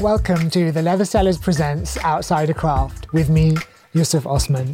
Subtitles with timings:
[0.00, 3.56] Welcome to the Leathersellers Presents Outsider Craft with me,
[3.92, 4.68] Yusuf Osman.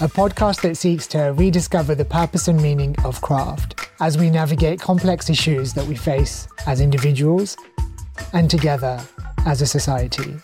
[0.00, 4.80] A podcast that seeks to rediscover the purpose and meaning of craft as we navigate
[4.80, 7.56] complex issues that we face as individuals
[8.32, 9.00] and together
[9.46, 10.34] as a society.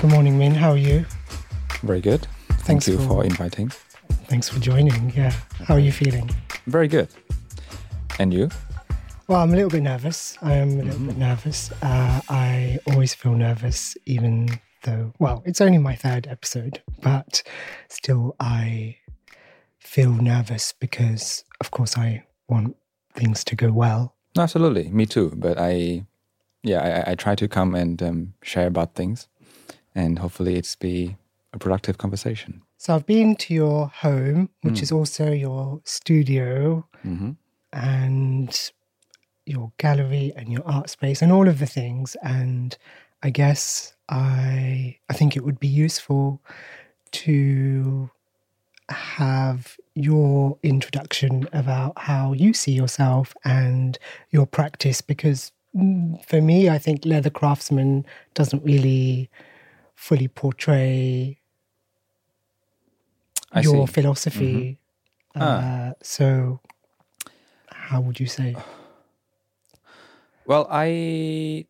[0.00, 0.54] Good morning, Minh.
[0.54, 1.04] How are you?
[1.82, 2.26] Very good.
[2.48, 3.70] Thanks Thank you for- for inviting.
[4.28, 5.10] Thanks for joining.
[5.16, 5.32] Yeah.
[5.66, 6.30] How are you feeling?
[6.66, 7.08] Very good.
[8.18, 8.50] And you?
[9.26, 10.36] Well, I'm a little bit nervous.
[10.42, 11.72] I am a little bit nervous.
[11.82, 14.50] Uh, I always feel nervous, even
[14.82, 17.42] though, well, it's only my third episode, but
[17.88, 18.98] still, I
[19.78, 22.76] feel nervous because, of course, I want
[23.14, 24.14] things to go well.
[24.36, 24.90] Absolutely.
[24.90, 25.32] Me too.
[25.34, 26.04] But I,
[26.62, 29.26] yeah, I, I try to come and um, share about things,
[29.94, 31.16] and hopefully it's be
[31.54, 32.60] a productive conversation.
[32.76, 37.30] So I've been to your home, which is also your studio hmm
[37.72, 38.70] and
[39.46, 42.16] your gallery and your art space and all of the things.
[42.22, 42.76] And
[43.22, 46.40] I guess I I think it would be useful
[47.12, 48.10] to
[48.90, 53.98] have your introduction about how you see yourself and
[54.30, 59.30] your practice because mm, for me I think leather craftsman doesn't really
[59.94, 61.38] fully portray
[63.54, 63.78] I your see.
[63.78, 63.92] Mm-hmm.
[63.92, 64.78] philosophy.
[65.36, 65.40] Ah.
[65.40, 66.60] Uh, so,
[67.70, 68.56] how would you say?
[70.46, 71.66] Well, I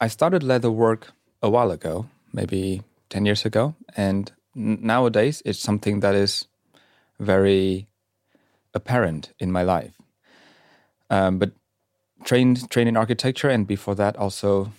[0.00, 6.00] I started leather work a while ago, maybe ten years ago, and nowadays it's something
[6.00, 6.48] that is
[7.20, 7.86] very
[8.74, 9.92] apparent in my life.
[11.10, 11.52] Um, but
[12.24, 14.72] trained trained in architecture, and before that also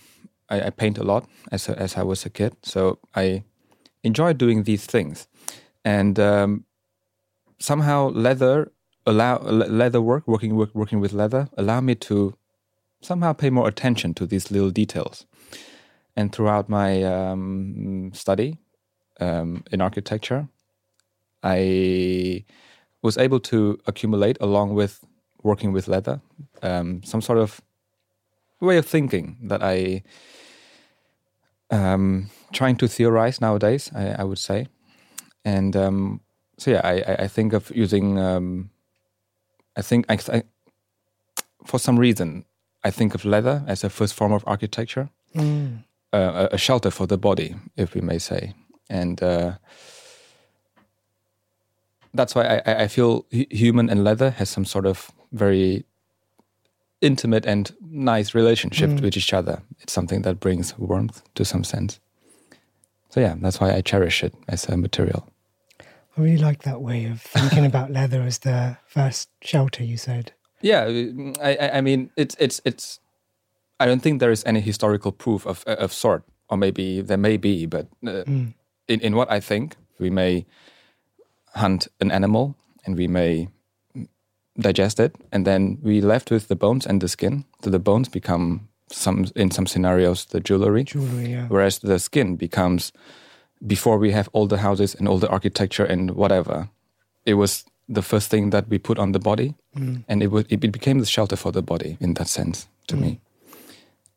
[0.50, 2.56] I, I paint a lot as a, as I was a kid.
[2.62, 3.44] So I
[4.02, 5.28] enjoy doing these things,
[5.84, 6.64] and um,
[7.60, 8.72] somehow leather
[9.06, 12.34] allow le- leather work working work, working with leather allow me to
[13.02, 15.26] somehow pay more attention to these little details.
[16.16, 18.58] And throughout my um, study
[19.20, 20.48] um, in architecture,
[21.42, 22.44] I
[23.02, 25.04] was able to accumulate, along with
[25.42, 26.20] working with leather,
[26.62, 27.60] um, some sort of
[28.60, 30.02] way of thinking that I
[31.70, 33.90] um, trying to theorize nowadays.
[33.94, 34.68] I, I would say,
[35.44, 36.20] and um,
[36.58, 38.18] so yeah, I, I- I think of using.
[39.76, 40.42] I think I, I,
[41.64, 42.44] for some reason
[42.84, 45.82] I think of leather as a first form of architecture, Mm.
[46.12, 48.54] uh, a, a shelter for the body, if we may say,
[48.88, 49.52] and uh,
[52.12, 55.84] that's why I, I- I feel human and leather has some sort of very
[57.00, 59.00] intimate and nice relationship Mm.
[59.02, 59.62] with each other.
[59.80, 61.98] It's something that brings warmth to some sense.
[63.10, 65.28] So yeah, that's why I cherish it as a material.
[66.16, 69.84] I really like that way of thinking about leather as the first shelter.
[69.84, 70.32] You said.
[70.62, 70.84] Yeah,
[71.42, 73.00] I, I- I mean, it's it's it's.
[73.80, 77.36] I don't think there is any historical proof of of sort, or maybe there may
[77.36, 78.54] be, but uh, Mm.
[78.88, 80.44] in in what I think, we may
[81.56, 82.54] hunt an animal
[82.86, 83.48] and we may
[84.60, 87.44] digest it, and then we left with the bones and the skin.
[87.64, 88.60] So the bones become
[88.92, 91.30] some in some scenarios the jewelry, Jewelry.
[91.32, 91.46] Yeah.
[91.48, 92.92] whereas the skin becomes
[93.66, 96.68] before we have all the houses and all the architecture and whatever.
[97.24, 100.04] It was the first thing that we put on the body, Mm.
[100.08, 103.20] and it was it became the shelter for the body in that sense to me,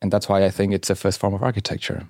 [0.00, 2.06] and that's why I think it's the first form of architecture.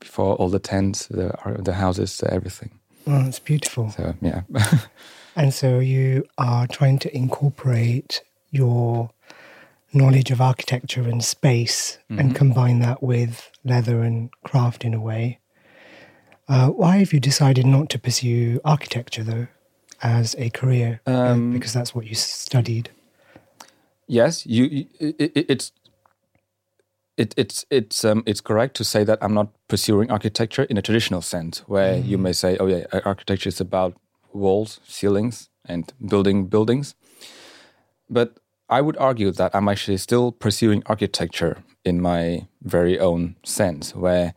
[0.00, 1.32] Before all the tents, the
[1.64, 2.70] the houses, the everything.
[3.06, 3.90] Oh, it's beautiful.
[3.90, 4.42] So yeah,
[5.36, 9.10] And so you are trying to incorporate your
[9.92, 15.38] knowledge of architecture and space and combine that with leather and craft in a way.
[16.48, 19.46] Uh, why have you decided not to pursue architecture though
[20.02, 21.00] as a career?
[21.06, 22.90] Um, because that's what you studied.
[24.06, 24.86] yes, you.
[24.98, 25.72] it, it, it's
[27.18, 30.82] it, it's it's um, it's correct to say that I'm not pursuing architecture in a
[30.82, 33.94] traditional sense, where you may say, "Oh yeah, architecture is about
[34.32, 36.94] walls, ceilings, and building buildings."
[38.08, 38.38] But
[38.70, 44.32] I would argue that I'm actually still pursuing architecture in my very own sense, where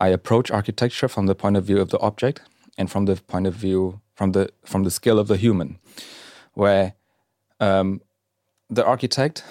[0.00, 2.42] I approach architecture from the point of view of the object
[2.78, 5.78] and from the point of view from the from the skill of the human,
[6.54, 6.94] where
[7.60, 8.00] um,
[8.68, 9.44] the architect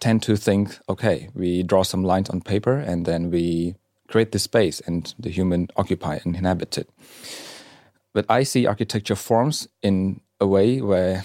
[0.00, 3.74] tend to think, okay, we draw some lines on paper and then we
[4.08, 6.88] create the space and the human occupy and inhabit it.
[8.12, 11.24] But I see architecture forms in a way where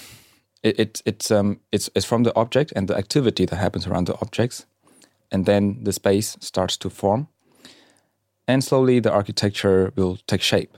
[0.64, 4.08] it, it, it's, um, it's, it's from the object and the activity that happens around
[4.08, 4.66] the objects,
[5.32, 7.28] and then the space starts to form.
[8.50, 10.76] And slowly the architecture will take shape.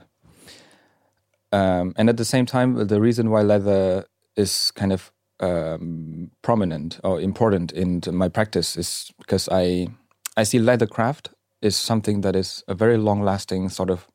[1.52, 4.04] Um, and at the same time, the reason why leather
[4.36, 5.10] is kind of
[5.40, 9.88] um, prominent or important in my practice is because I
[10.36, 11.30] I see leather craft
[11.62, 14.06] is something that is a very long lasting sort of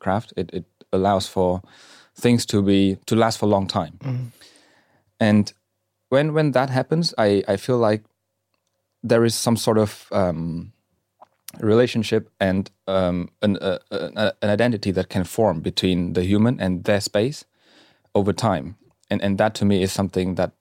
[0.00, 0.32] craft.
[0.36, 1.62] It, it allows for
[2.16, 3.98] things to be to last for a long time.
[4.02, 4.32] Mm.
[5.20, 5.52] And
[6.08, 8.02] when when that happens, I, I feel like
[9.04, 10.72] there is some sort of um,
[11.60, 16.84] relationship and um, an, uh, uh, an identity that can form between the human and
[16.84, 17.44] their space
[18.14, 18.76] over time.
[19.10, 20.52] And and that to me is something that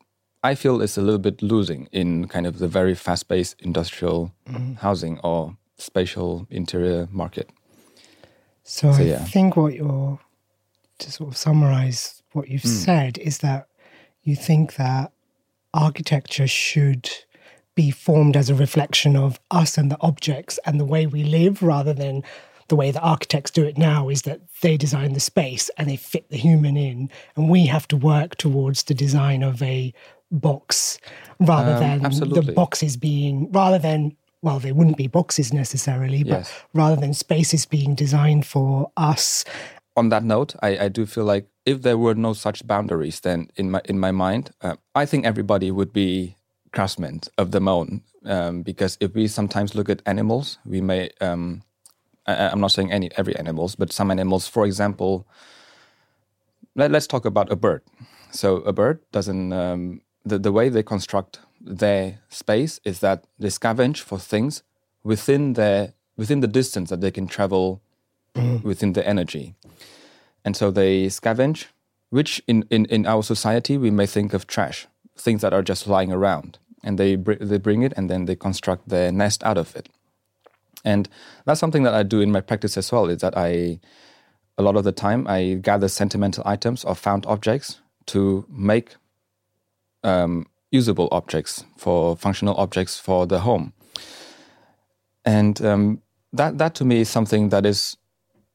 [0.44, 4.78] I feel is a little bit losing in kind of the very fast-paced industrial Mm.
[4.78, 7.50] housing or spatial interior market.
[8.64, 9.26] So, So, I yeah.
[9.26, 10.20] think what you're
[11.00, 12.68] to sort of summarize what you've Hmm.
[12.86, 13.68] said is that
[14.24, 15.12] you think that
[15.74, 17.10] architecture should
[17.76, 21.62] be formed as a reflection of us and the objects and the way we live
[21.62, 22.24] rather than
[22.68, 25.96] the way that architects do it now is that they design the space and they
[25.98, 29.94] fit the human in and we have to work towards the design of a
[30.32, 30.98] box
[31.40, 31.80] rather Um,
[32.12, 36.54] than the boxes being rather than well they wouldn't be boxes necessarily but Yes.
[36.74, 39.46] rather than spaces being designed for us
[39.98, 43.48] on that note, I, I do feel like if there were no such boundaries, then
[43.56, 46.36] in my in my mind, uh, I think everybody would be
[46.76, 48.02] craftsmen of their own.
[48.26, 51.10] Um, because if we sometimes look at animals, we may.
[51.22, 51.64] Um,
[52.28, 55.26] I, I'm not saying any every animals, but some animals, for example,
[56.76, 57.82] let, let's talk about a bird.
[58.32, 59.54] So a bird doesn't.
[59.54, 64.64] Um, the the way they construct their space is that they scavenge for things
[65.04, 67.82] within their within the distance that they can travel
[68.64, 69.56] within the energy.
[70.44, 71.66] And so they scavenge,
[72.10, 74.88] which in, in, in our society we may think of trash,
[75.18, 76.60] things that are just lying around.
[76.86, 79.90] And they, br- they bring it and then they construct their nest out of it.
[80.86, 81.10] And
[81.46, 83.80] that's something that I do in my practice as well, is that I,
[84.58, 88.96] a lot of the time, I gather sentimental items or found objects to make
[90.04, 93.74] um, usable objects for functional objects for the home.
[95.26, 96.02] And um,
[96.34, 97.98] that, that to me is something that is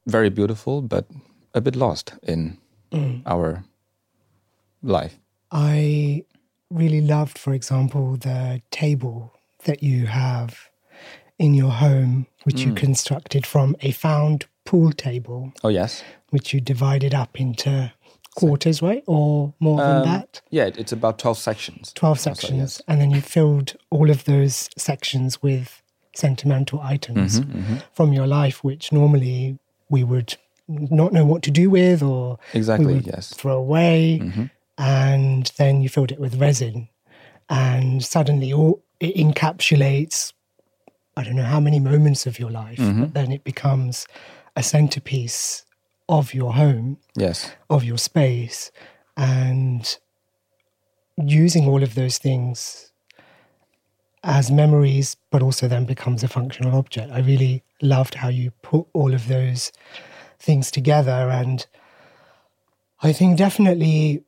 [0.07, 1.05] very beautiful, but
[1.53, 2.57] a bit lost in
[3.25, 3.65] our
[4.81, 5.19] life.
[5.51, 6.23] I
[6.71, 9.33] really loved, for example, the table
[9.65, 10.69] that you have
[11.37, 12.69] in your home, which Hmm.
[12.69, 17.91] you constructed from a found pool table, Oh yes, which you divided up into
[18.35, 19.03] quarters, right?
[19.07, 20.41] Or more than Um, that?
[20.49, 21.91] yeah, it's about twelve sections.
[21.93, 22.57] 12 Also, sections.
[22.59, 22.81] yes.
[22.87, 25.81] And then you filled all of those sections with
[26.15, 29.57] sentimental items Mm-hmm, from your life, which normally
[29.89, 30.35] we would
[30.67, 33.01] not know what to do with or Exactly.
[33.05, 33.33] Yes.
[33.33, 34.19] throw away.
[34.21, 34.45] Mm-hmm.
[34.81, 36.89] And then you filled it with resin.
[37.49, 40.33] And suddenly all, it encapsulates,
[41.15, 43.01] I don't know how many moments of your life, Mm-hmm.
[43.01, 44.07] but then it becomes
[44.55, 45.65] a centerpiece
[46.09, 47.51] of your home Yes.
[47.69, 48.71] of your space
[49.15, 49.97] and
[51.17, 52.91] using all of those things
[54.23, 57.11] as memories, but also then becomes a functional object.
[57.11, 59.71] I really loved how you put all of those
[60.39, 61.29] things together.
[61.29, 61.65] And
[63.03, 64.23] I think definitely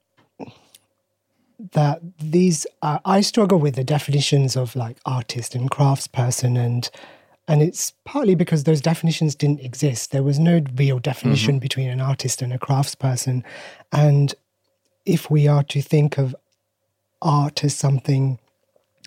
[1.72, 6.90] that these, uh, I struggle with the definitions of like artist and craftsperson and
[7.48, 10.12] and it's partly because those definitions didn't exist.
[10.12, 13.44] There was no real definition between an artist and a craftsperson.
[13.92, 14.34] And
[15.06, 16.34] if we are to think of
[17.22, 18.40] art as something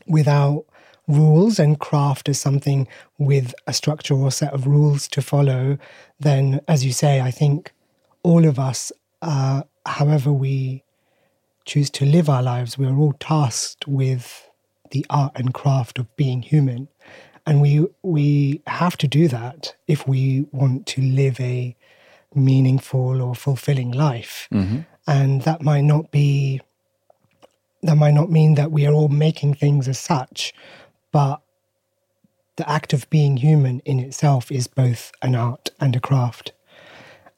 [0.06, 0.66] without
[1.08, 5.78] rules and craft as something with a structure or set of rules to follow,
[6.20, 7.72] then, as you say, I think
[8.22, 10.82] all of us, uh, however we
[11.66, 14.48] choose to live our lives, we're all tasked with
[14.92, 16.88] the art and craft of being human.
[17.44, 21.76] And we we have to do that if we want to live a
[22.34, 24.48] meaningful or fulfilling life.
[24.52, 24.80] Mm-hmm.
[25.06, 26.60] And that might not be
[27.82, 30.54] that might not mean that we are all making things as such,
[31.12, 31.40] but
[32.56, 36.52] the act of being human in itself is both an art and a craft.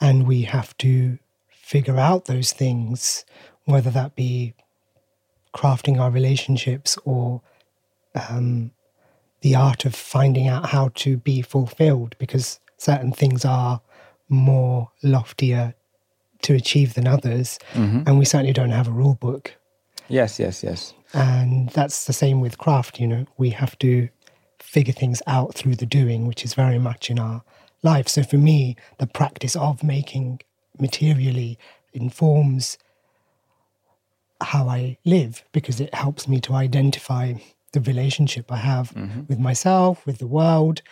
[0.00, 1.18] And we have to
[1.50, 3.24] figure out those things,
[3.68, 4.54] whether that be
[5.54, 7.42] crafting our relationships or
[8.14, 8.70] um,
[9.42, 13.80] the art of finding out how to be fulfilled, because certain things are
[14.28, 15.74] more loftier
[16.42, 17.58] to achieve than others.
[18.06, 19.54] And we certainly don't have a rule book.
[20.08, 20.38] Yes.
[20.38, 20.62] Yes.
[20.62, 20.94] Yes.
[21.12, 24.08] And that's the same with craft, you know, we have to
[24.58, 27.42] figure things out through the doing, which is very much in our
[27.82, 28.08] life.
[28.08, 30.40] So for me, the practice of making
[30.78, 31.58] materially
[31.92, 32.78] informs
[34.40, 37.34] how I live because it helps me to identify
[37.72, 39.22] the relationship I have mm-hmm.
[39.28, 40.82] with myself, with the world,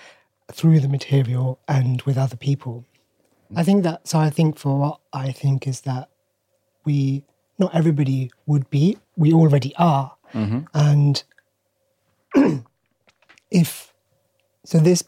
[0.52, 2.84] through the material, and with other people.
[3.54, 6.08] I think that, so I think for what I think is that
[6.84, 7.24] we
[7.58, 8.98] not everybody would be.
[9.16, 10.14] We already are.
[10.34, 10.60] Mm-hmm.
[10.74, 11.24] And
[13.50, 13.92] if
[14.64, 15.04] so, this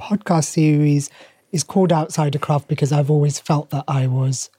[0.00, 1.10] podcast series
[1.52, 4.50] is called Outsider Craft because I've always felt that I was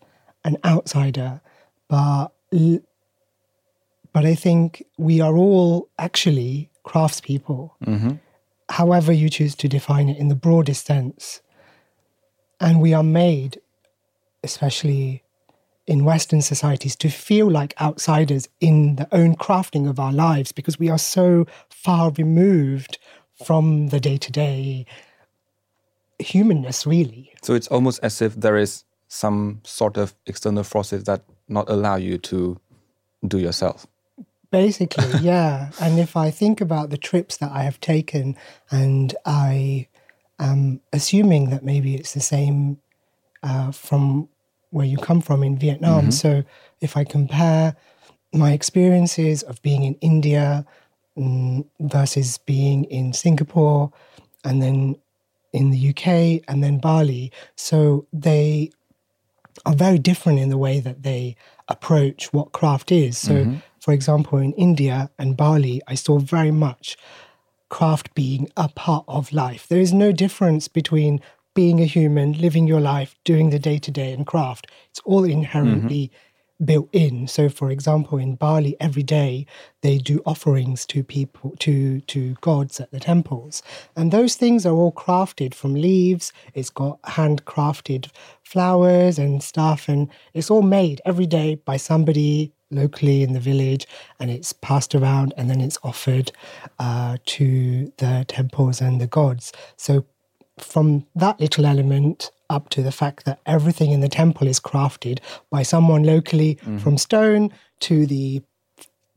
[0.43, 1.41] an outsider,
[1.87, 2.79] but l-
[4.13, 8.11] but I think we are all actually craftspeople, mm-hmm.
[8.69, 11.41] however you choose to define it in the broadest sense,
[12.59, 13.61] and we are made,
[14.43, 15.23] especially
[15.87, 20.77] in Western societies, to feel like outsiders in the own crafting of our lives because
[20.77, 22.99] we are so far removed
[23.43, 24.85] from the day to day
[26.19, 27.31] humanness, really.
[27.41, 31.95] So it's almost as if there is some sort of external forces that not allow
[31.95, 32.59] you to
[33.27, 33.87] do yourself.
[34.51, 35.71] Basically, yeah.
[35.79, 38.35] and if I think about the trips that I have taken,
[38.71, 39.87] and I
[40.39, 42.79] am assuming that maybe it's the same
[43.43, 44.29] uh, from
[44.71, 46.11] where you come from in Vietnam.
[46.11, 46.43] So
[46.81, 47.75] if I compare
[48.33, 50.65] my experiences of being in India
[51.17, 53.91] mm, versus being in Singapore
[54.43, 54.95] and then
[55.51, 58.69] in the UK and then Bali, so they
[59.65, 61.35] are very different in the way that they
[61.67, 63.17] approach what craft is.
[63.17, 66.95] So, for example, in India and Bali, I saw very much
[67.69, 69.67] craft being a part of life.
[69.67, 71.21] There is no difference between
[71.55, 74.67] being a human, living your life, doing the day to day, and craft.
[74.91, 76.65] It's all inherently mm-hmm.
[76.65, 77.27] built in.
[77.27, 79.47] So, for example, in Bali, every day
[79.81, 83.63] they do offerings to people, to to gods at the temples,
[83.95, 86.31] and those things are all crafted from leaves.
[86.53, 88.11] It's got handcrafted
[88.43, 93.87] flowers and stuff, and it's all made every day by somebody locally in the village,
[94.19, 96.31] and it's passed around, and then it's offered
[96.79, 99.51] uh, to the temples and the gods.
[99.77, 100.05] So
[100.57, 105.19] from that little element up to the fact that everything in the temple is crafted
[105.49, 108.41] by someone locally from stone to the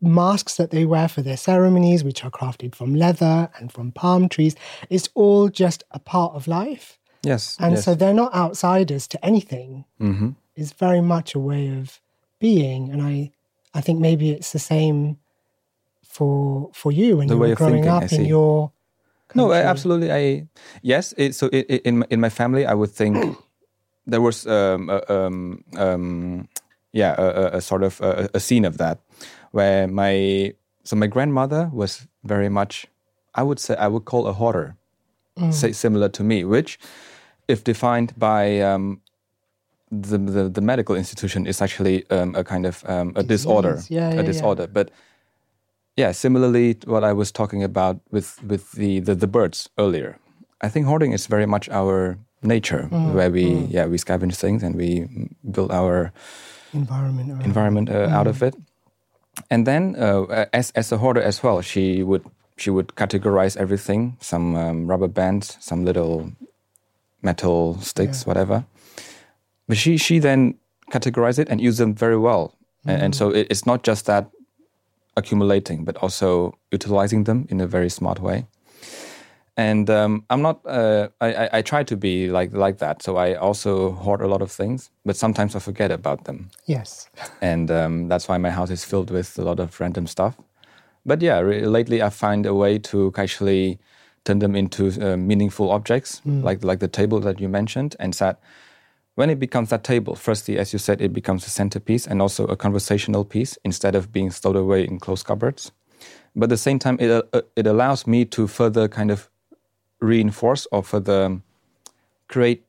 [0.02, 4.28] masks that they wear for their ceremonies, which are crafted from leather and from palm
[4.28, 4.54] trees.
[4.90, 6.98] It's all just a part of life.
[7.22, 7.56] Yes.
[7.60, 7.84] And yes.
[7.84, 9.84] so they're not outsiders to anything.
[9.98, 12.00] hmm It's very much a way of
[12.40, 12.90] being.
[12.90, 13.30] And I,
[13.74, 15.16] I think maybe it's the same
[16.04, 18.72] for for you when The you were growing thinking, up in your
[19.34, 20.12] No, I, absolutely.
[20.12, 20.46] I
[20.82, 21.14] yes.
[21.16, 23.16] It, so it, it- in my- in my family, I would think
[24.06, 26.48] there was um, a, um, um,
[26.92, 28.98] yeah a, a- a sort of a, a scene of that
[29.52, 30.52] where my
[30.84, 32.86] so my grandmother was very much
[33.34, 34.76] I would say I would call a hoarder,
[35.50, 36.78] say similar to me, which
[37.48, 39.00] if defined by um,
[39.92, 43.90] the, the the medical institution is actually um, a kind of um, a disorder, Disease.
[43.90, 44.22] Yeah, yeah, a yeah.
[44.32, 44.90] disorder, but
[45.96, 50.18] yeah, similarly to what I was talking about with with the the, the birds earlier.
[50.64, 54.62] I think hoarding is very much our nature, Mm, where we yeah we scavenge things
[54.62, 55.06] and we
[55.50, 56.12] build our
[56.72, 57.44] environment.
[57.44, 58.54] environment uh, out of it.
[59.50, 62.22] And then, uh, as as a hoarder as well, she would
[62.56, 66.32] she would categorize everything: some um, rubber bands, some little
[67.22, 68.64] metal sticks, whatever.
[69.72, 70.58] But she she then
[70.90, 72.52] categorized it and used them very well.
[72.84, 74.26] And, and so it, it's not just that
[75.16, 78.44] accumulating, but also utilizing them in a very smart way.
[79.56, 80.60] And um, I'm not.
[80.66, 83.02] Uh, I, I I try to be like like that.
[83.02, 87.08] So I also hoard a lot of things, but sometimes I forget about them Yes.
[87.40, 90.34] and um, that's why my house is filled with a lot of random stuff.
[91.06, 93.78] But yeah, re- lately I find a way to actually
[94.24, 98.36] turn them into uh, meaningful objects, like like the table that you mentioned, and that
[99.14, 102.46] when it becomes that table, firstly, as you said, it becomes a centerpiece and also
[102.46, 105.72] a conversational piece instead of being stowed away in closed cupboards.
[106.34, 109.28] But at the same time, it uh, it allows me to further kind of
[110.00, 111.40] reinforce or further
[112.28, 112.64] create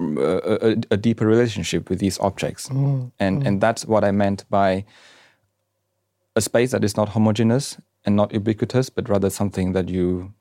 [0.00, 2.70] mm, a, a, a deeper relationship with these objects,
[3.18, 4.84] and and that's what I meant by
[6.34, 7.76] a space that is not homogeneous
[8.06, 10.32] and not ubiquitous, but rather something that you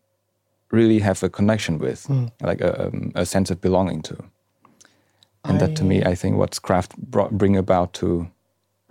[0.72, 2.10] really have a connection with,
[2.42, 4.18] like a, um, a sense of belonging to.
[5.46, 8.30] And that, to me, I think what's craft brought, bring about to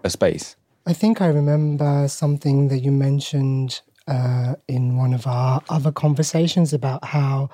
[0.05, 0.57] a space.
[0.87, 6.73] I think I remember something that you mentioned uh, in one of our other conversations
[6.73, 7.51] about how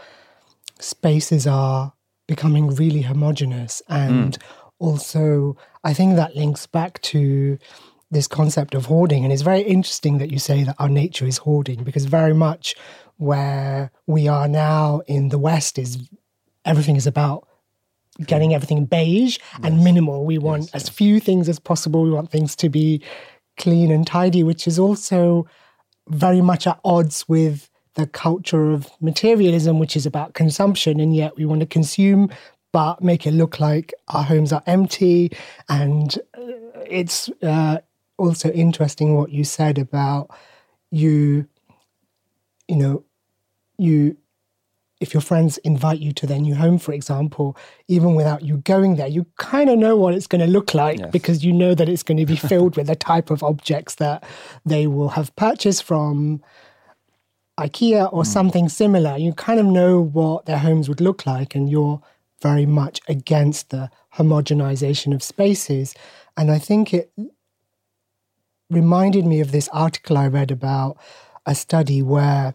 [0.81, 1.93] spaces are
[2.27, 3.83] becoming really homogenous.
[3.89, 4.39] And
[4.79, 7.59] also, I think that links back to
[8.11, 9.25] this concept of hoarding.
[9.25, 12.75] And it's very interesting that you say that our nature is hoarding because very much
[13.17, 16.09] where we are now in the West is
[16.65, 17.48] everything is about
[18.27, 20.25] getting everything beige and minimal.
[20.25, 22.03] We want as few things as possible.
[22.03, 23.03] We want things to be
[23.57, 25.47] clean and tidy, which is also
[26.09, 31.01] very much at odds with the culture of materialism, which is about consumption.
[31.01, 32.31] And yet we want to consume,
[32.73, 35.33] but make it look like our homes are empty
[35.69, 36.43] and uh,
[36.89, 37.79] it's uh,
[38.17, 40.31] also interesting what you said about
[40.91, 41.47] you,
[42.67, 43.05] you know,
[43.79, 44.17] you
[45.01, 48.97] if your friends invite you to their new home, for example, even without you going
[48.97, 51.11] there, you kind of know what it's going to look like yes.
[51.13, 54.25] because you know that it's going to be filled with the type of objects that
[54.67, 56.43] they will have purchased from
[57.59, 58.27] IKEA or mm.
[58.27, 59.17] something similar.
[59.17, 62.01] You kind of know what their homes would look like, and you're
[62.41, 65.95] very much against the homogenization of spaces.
[66.37, 67.13] And I think it
[68.71, 70.99] reminded me of this article I read about
[71.47, 72.55] a study where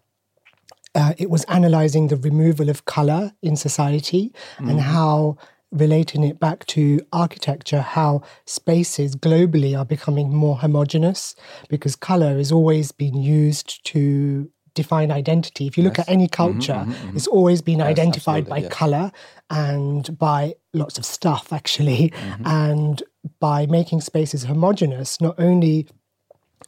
[0.95, 4.69] uh, it was analyzing the removal of color in society mm-hmm.
[4.69, 5.37] and how
[5.71, 11.35] relating it back to architecture, how spaces globally are becoming more homogenous
[11.67, 15.67] because color has always been used to define identity.
[15.67, 16.07] If you look yes.
[16.07, 18.71] at any mm-hmm, culture, mm-hmm, mm-hmm, it's always been yes, identified by yes.
[18.71, 19.11] color
[19.49, 22.11] and by lots of stuff, actually.
[22.15, 22.47] Mm-hmm.
[22.47, 23.03] And
[23.39, 25.87] by making spaces homogenous, not only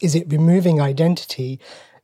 [0.00, 1.60] is it removing identity,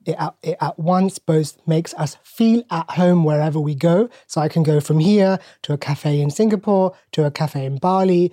[0.06, 4.08] it at, it at once both makes us feel at home wherever we go.
[4.26, 7.78] So I can go from here to a cafe in Singapore, to a cafe in
[7.78, 8.32] Bali,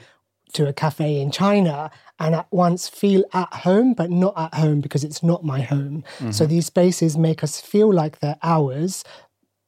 [0.53, 4.81] to a cafe in China, and at once feel at home, but not at home
[4.81, 6.03] because it's not my home.
[6.17, 6.31] Mm-hmm.
[6.31, 9.03] So these spaces make us feel like they're ours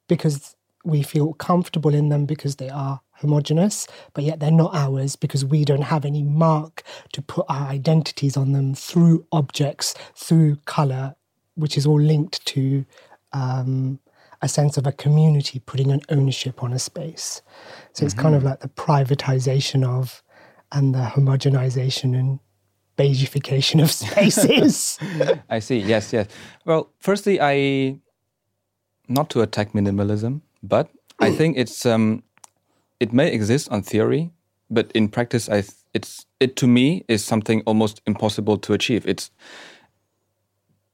[0.08, 5.16] because we feel comfortable in them because they are homogenous, but yet they're not ours
[5.16, 6.82] because we don't have any mark
[7.12, 11.14] to put our identities on them through objects, through color,
[11.54, 12.84] which is all linked to
[13.32, 13.98] um,
[14.40, 17.42] a sense of a community putting an ownership on a space.
[17.92, 18.06] So mm-hmm.
[18.06, 18.50] it's kind of mm-hmm.
[18.50, 20.22] like the privatization of
[20.72, 22.40] and the homogenization and
[22.98, 24.98] beigification of spaces.
[25.50, 25.78] I see.
[25.78, 26.26] Yes, yes.
[26.64, 27.98] Well, firstly, I
[29.08, 32.22] not to attack minimalism, but I think it's um,
[33.00, 34.30] it may exist on theory,
[34.70, 39.06] but in practice, I it's it to me is something almost impossible to achieve.
[39.06, 39.30] It's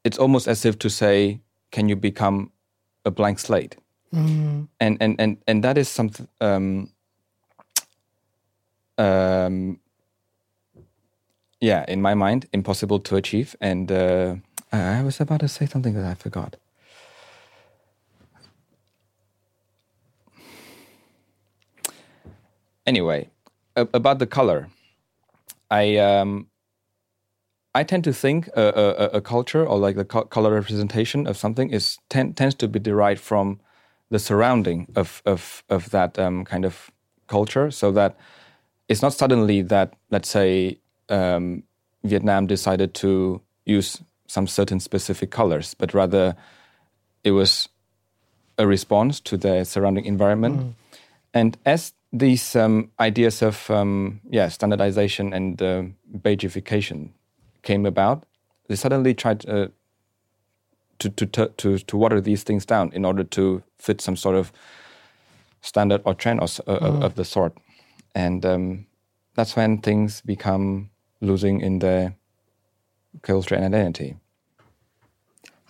[0.05, 2.51] it's almost as if to say, can you become
[3.05, 3.77] a blank slate?
[4.13, 4.69] Mm.
[4.81, 6.91] And, and, and, and that is something, um,
[8.97, 9.81] um,
[11.61, 13.57] yeah, in my mind, impossible to achieve.
[13.61, 14.37] And uh,
[14.73, 16.57] I was about to say something that I forgot.
[22.87, 23.29] Anyway,
[23.77, 24.69] about the color,
[25.71, 26.47] I um,
[27.79, 31.37] I tend to think a, a, a culture or like the co color representation of
[31.37, 33.61] something is ten, tends to be derived from
[34.11, 36.91] the surrounding of of of that um, kind of
[37.29, 38.17] culture, so that
[38.89, 41.63] it's not suddenly that let's say um,
[42.03, 46.35] Vietnam decided to use some certain specific colors, but rather
[47.23, 47.69] it was
[48.57, 50.59] a response to the surrounding environment.
[50.59, 50.73] Mm.
[51.33, 57.11] And as these um, ideas of um, yeah standardization and uh, beigification
[57.63, 58.25] came about,
[58.69, 59.69] they suddenly tried uh,
[60.99, 64.53] to, to, to, to water these things down in order to fit some sort of
[65.61, 67.05] standard or trend or, uh, mm.
[67.05, 67.57] of the sort.
[68.15, 68.87] And um,
[69.35, 70.91] that's when things become
[71.21, 72.15] losing in their
[73.23, 74.17] culture and identity.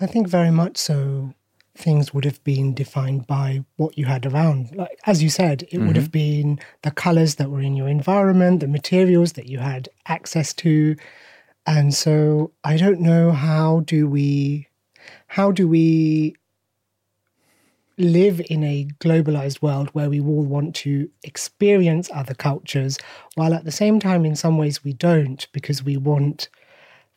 [0.00, 1.34] I think very much so.
[1.74, 4.74] Things would have been defined by what you had around.
[4.74, 5.86] Like as you said, it mm-hmm.
[5.86, 9.88] would have been the colors that were in your environment, the materials that you had
[10.06, 10.96] access to,
[11.68, 14.68] and so I don't know how do we
[15.26, 16.34] how do we
[17.98, 22.96] live in a globalized world where we all want to experience other cultures
[23.34, 26.48] while at the same time in some ways we don't because we want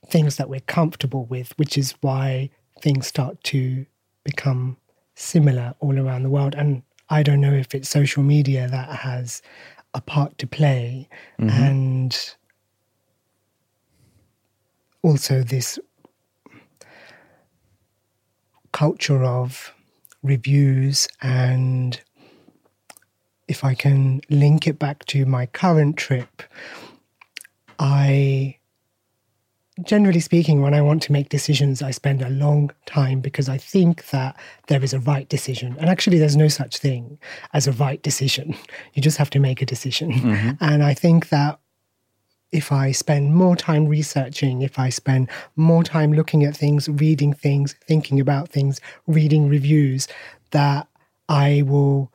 [0.08, 2.50] things that we're comfortable with which is why
[2.82, 3.86] things start to
[4.26, 4.76] become
[5.14, 9.44] similar all around the world and i don't know if it's social media that has
[9.94, 11.08] a part to play
[11.40, 11.50] mm-hmm.
[11.64, 12.36] and
[15.04, 15.80] also this
[18.72, 19.74] culture of
[20.24, 22.00] reviews and
[23.48, 26.44] if I can link it back to my current trip,
[27.80, 28.58] I
[29.84, 33.58] generally speaking, when I want to make decisions, I spend a long time because I
[33.58, 35.76] think that there is a right decision.
[35.80, 37.20] And actually, there's no such thing
[37.54, 38.56] as a right decision.
[38.94, 40.12] You just have to make a decision.
[40.12, 40.52] Mm-hmm.
[40.60, 41.60] And I think that
[42.52, 47.34] if I spend more time researching, if I spend more time looking at things, reading
[47.34, 50.08] things, thinking about things, reading reviews,
[50.52, 50.88] that
[51.30, 52.12] I will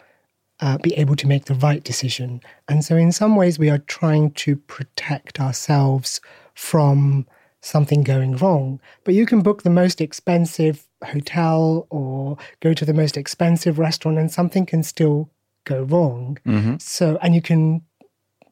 [0.60, 2.40] uh, be able to make the right decision.
[2.68, 6.20] And so, in some ways, we are trying to protect ourselves
[6.54, 7.26] from
[7.60, 8.80] something going wrong.
[9.04, 14.18] But you can book the most expensive hotel or go to the most expensive restaurant,
[14.18, 15.30] and something can still
[15.64, 16.38] go wrong.
[16.46, 16.76] Mm-hmm.
[16.78, 17.82] So, and you can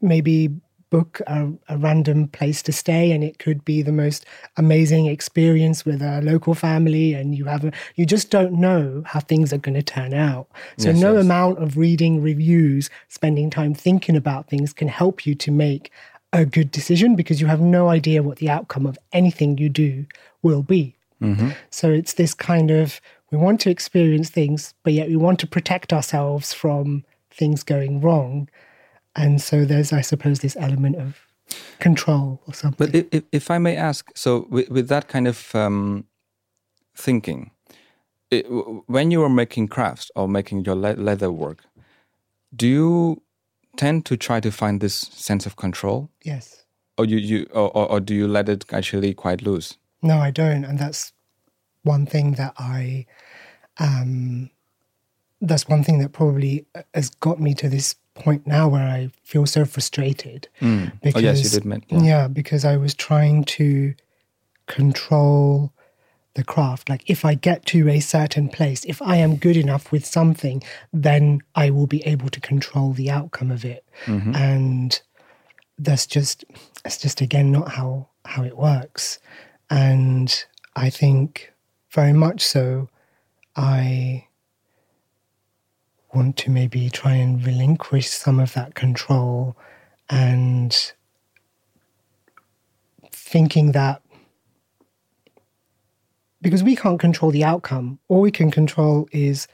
[0.01, 0.51] maybe
[0.91, 4.25] book a, a, random place to stay and it could be the most
[4.57, 9.21] amazing experience with a local family and you have a, you just don't know how
[9.21, 10.47] things are going to turn out
[10.79, 11.25] so yes, no yes.
[11.25, 15.91] amount of reading reviews spending time thinking about things can help you to make
[16.33, 20.07] a good decision because you have no idea what the outcome of anything you do
[20.43, 21.51] will be mm-hmm.
[21.71, 25.47] so it's this kind of we want to experience things but yet we want to
[25.47, 28.49] protect ourselves from things going wrong
[29.17, 31.21] and so there's, I suppose, this element of
[31.79, 32.87] control or something.
[32.87, 36.07] But if, if I may ask, so with, with that kind of um,
[36.97, 37.51] thinking,
[38.31, 38.47] it,
[38.87, 41.65] when you are making crafts or making your le leather work,
[42.55, 43.23] do you
[43.77, 46.11] tend to try to find this sense of control?
[46.23, 46.65] Yes.
[46.97, 49.77] Or you, you or, or, or do you let it actually quite loose?
[50.03, 51.13] No, I don't, and that's
[51.83, 53.07] one thing that I
[53.79, 54.51] um,
[55.41, 59.47] that's one thing that probably has got me to this point now where I feel
[59.47, 60.49] so frustrated.
[60.61, 60.93] Mm.
[61.03, 62.05] Because, oh, yes, you did mention.
[62.05, 62.23] Yeah.
[62.23, 63.95] yeah, because I was trying to
[64.67, 65.73] control
[66.35, 66.89] the craft.
[66.89, 70.63] Like, if I get to a certain place, if I am good enough with something,
[70.93, 73.85] then I will be able to control the outcome of it.
[74.07, 74.35] Mm-hmm.
[74.35, 75.01] And
[75.79, 76.45] that's just,
[76.85, 79.19] it's just again not how how it works.
[79.71, 80.45] And
[80.77, 81.53] I think
[81.91, 82.89] very much so.
[83.57, 84.27] I
[86.15, 89.57] want to maybe try and relinquish some of that control
[90.09, 90.93] and
[93.11, 94.03] thinking that
[96.41, 99.49] because we can't control the outcome, all we can control is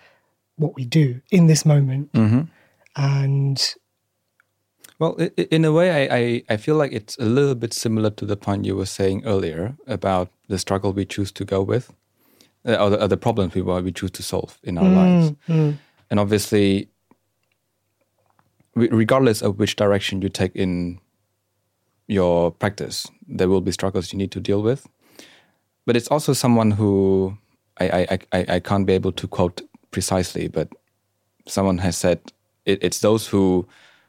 [0.56, 2.12] what we do in this moment.
[2.12, 2.42] Mm-hmm.
[2.96, 3.74] And
[4.98, 8.26] well, in a way, I, I, I, feel like it's a little bit similar to
[8.26, 11.94] the point you were saying earlier about the struggle we choose to go with,
[12.66, 15.32] uh, or, the, or, the, problems we, we choose to solve in our mm, lives.
[15.48, 15.78] Mm.
[16.10, 16.88] And obviously,
[18.74, 21.00] regardless of which direction you take in
[22.08, 24.88] your practice, there will be struggles you need to deal with.
[25.86, 27.38] But it's also someone who
[27.78, 30.68] I, I, I, I can't be able to quote precisely, but
[31.46, 32.20] someone has said
[32.64, 33.66] it, it's those who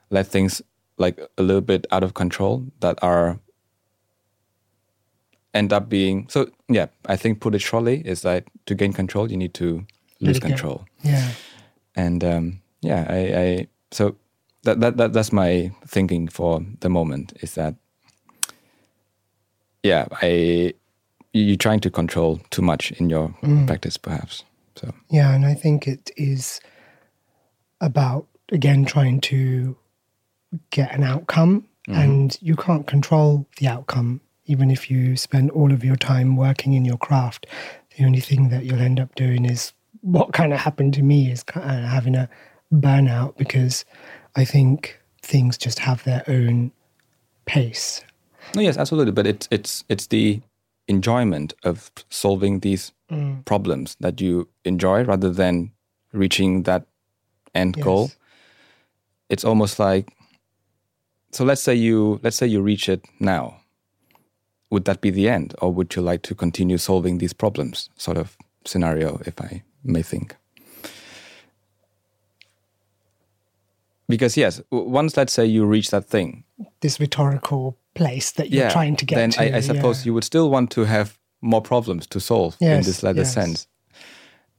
[0.10, 0.62] let things
[0.98, 3.40] like a little bit out of control that are
[5.54, 9.30] end up being so yeah i think put it shortly is that to gain control
[9.30, 9.86] you need to
[10.22, 10.86] lose control.
[11.04, 11.32] Yeah
[11.96, 14.16] and um, yeah, I, I so
[14.64, 17.76] that, that that that's my thinking for the moment is that
[19.84, 20.74] yeah, I
[21.34, 23.66] you're trying to control too much in your mm.
[23.66, 24.44] practice, perhaps.
[24.76, 26.60] So yeah, and I think it is
[27.80, 29.76] about again trying to
[30.70, 32.00] get an outcome, mm-hmm.
[32.00, 34.22] and you can't control the outcome.
[34.46, 37.48] Even if you spend all of your time working in your craft,
[37.98, 41.32] the only thing that you'll end up doing is what kind of happened to me
[41.32, 42.30] is kind of having a
[42.74, 43.86] burnout because
[44.36, 46.72] I think things just have their own
[47.46, 48.04] pace.
[48.56, 49.12] No, yes, absolutely.
[49.12, 50.42] But it's it's it's the
[50.88, 53.46] enjoyment of solving these mm.
[53.46, 55.72] problems that you enjoy rather than
[56.12, 56.86] reaching that
[57.54, 57.84] end yes.
[57.84, 58.12] goal.
[59.30, 60.12] It's almost like
[61.32, 63.58] so let's say you let's say you reach it now.
[64.72, 67.90] Would that be the end, or would you like to continue solving these problems?
[67.98, 70.36] Sort of scenario, if I may think.
[74.12, 76.44] Because yes, once let's say you reach that thing,
[76.82, 80.08] this rhetorical place that you're yeah, trying to get then to, I, I suppose yeah.
[80.10, 83.34] you would still want to have more problems to solve yes, in this latter yes.
[83.34, 83.68] sense,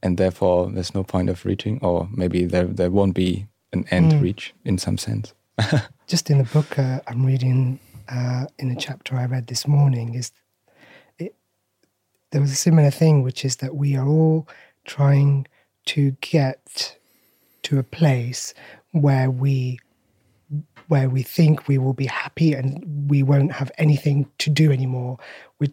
[0.03, 4.13] and therefore there's no point of reaching, or maybe there there won't be an end
[4.13, 4.23] mm.
[4.23, 5.35] reach in some sense.
[6.07, 10.15] Just in the book uh, I'm reading, uh, in a chapter I read this morning,
[10.15, 10.33] is
[11.19, 11.35] it,
[12.31, 14.49] there was a similar thing, which is that we are all
[14.85, 15.47] trying
[15.87, 16.97] to get
[17.63, 18.55] to a place
[18.93, 19.79] where we
[20.89, 25.19] where we think we will be happy and we won't have anything to do anymore.
[25.59, 25.73] We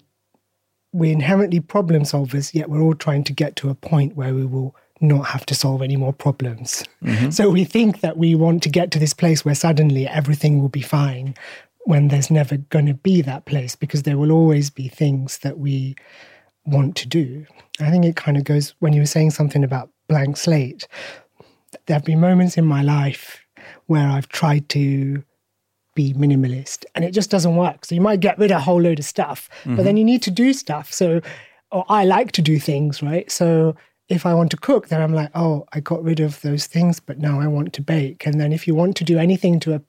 [0.94, 4.46] we're inherently problem solvers, yet we're all trying to get to a point where we
[4.46, 6.84] will not have to solve any more problems.
[7.04, 7.30] Mm-hmm.
[7.30, 10.70] So we think that we want to get to this place where suddenly everything will
[10.70, 11.36] be fine
[11.86, 15.60] when there's never going to be that place because there will always be things that
[15.60, 15.96] we
[16.70, 17.46] want to do.
[17.80, 20.88] I think it kind of goes when you were saying something about blank slate.
[21.86, 23.42] There have been moments in my life
[23.88, 25.24] where I've tried to
[25.96, 27.86] be minimalist and it just doesn't work.
[27.86, 29.76] So you might get rid of a whole load of stuff, mm-hmm.
[29.76, 30.94] but then you need to do stuff.
[30.94, 31.22] So,
[31.72, 33.30] or I like to do things, right?
[33.32, 33.76] So
[34.08, 37.00] if I want to cook, then I'm like, oh, I got rid of those things,
[37.00, 38.26] but now I want to bake.
[38.26, 39.82] And then if you want to do anything to a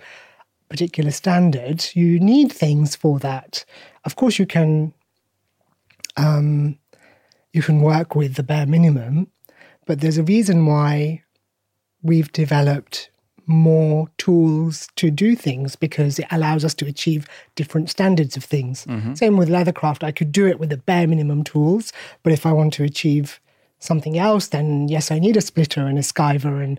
[0.68, 3.64] particular standard, you need things for that.
[4.04, 4.92] Of course, you can
[6.16, 6.78] um,
[7.52, 9.28] you can work with the bare minimum,
[9.86, 11.22] but there's a reason why
[12.02, 13.10] we've developed
[13.46, 18.86] more tools to do things because it allows us to achieve different standards of things.
[19.14, 20.04] Same with leathercraft.
[20.04, 21.92] I could do it with the bare minimum tools,
[22.22, 23.40] but if I want to achieve
[23.80, 26.78] something else, then yes, I need a splitter and a skiver and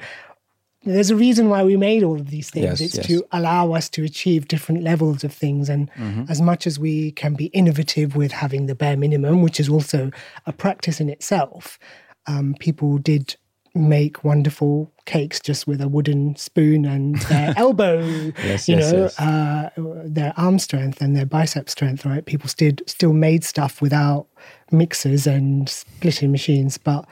[0.84, 2.66] there's a reason why we made all of these things.
[2.66, 3.08] Yes, it's yes.
[3.08, 5.70] to allow us to achieve different levels of things.
[5.70, 5.92] And
[6.28, 10.10] as much as we can be innovative with having the bare minimum, which is also
[10.46, 11.78] a practice in itself,
[12.26, 13.36] um, people did
[13.74, 18.02] make wonderful cakes just with a wooden spoon and their elbow,
[18.44, 19.26] Yes, you yes, know.
[19.26, 19.70] Uh,
[20.06, 22.26] their arm strength and their bicep strength, right?
[22.26, 24.28] People still still made stuff without
[24.72, 27.06] mixers and splitting machines, but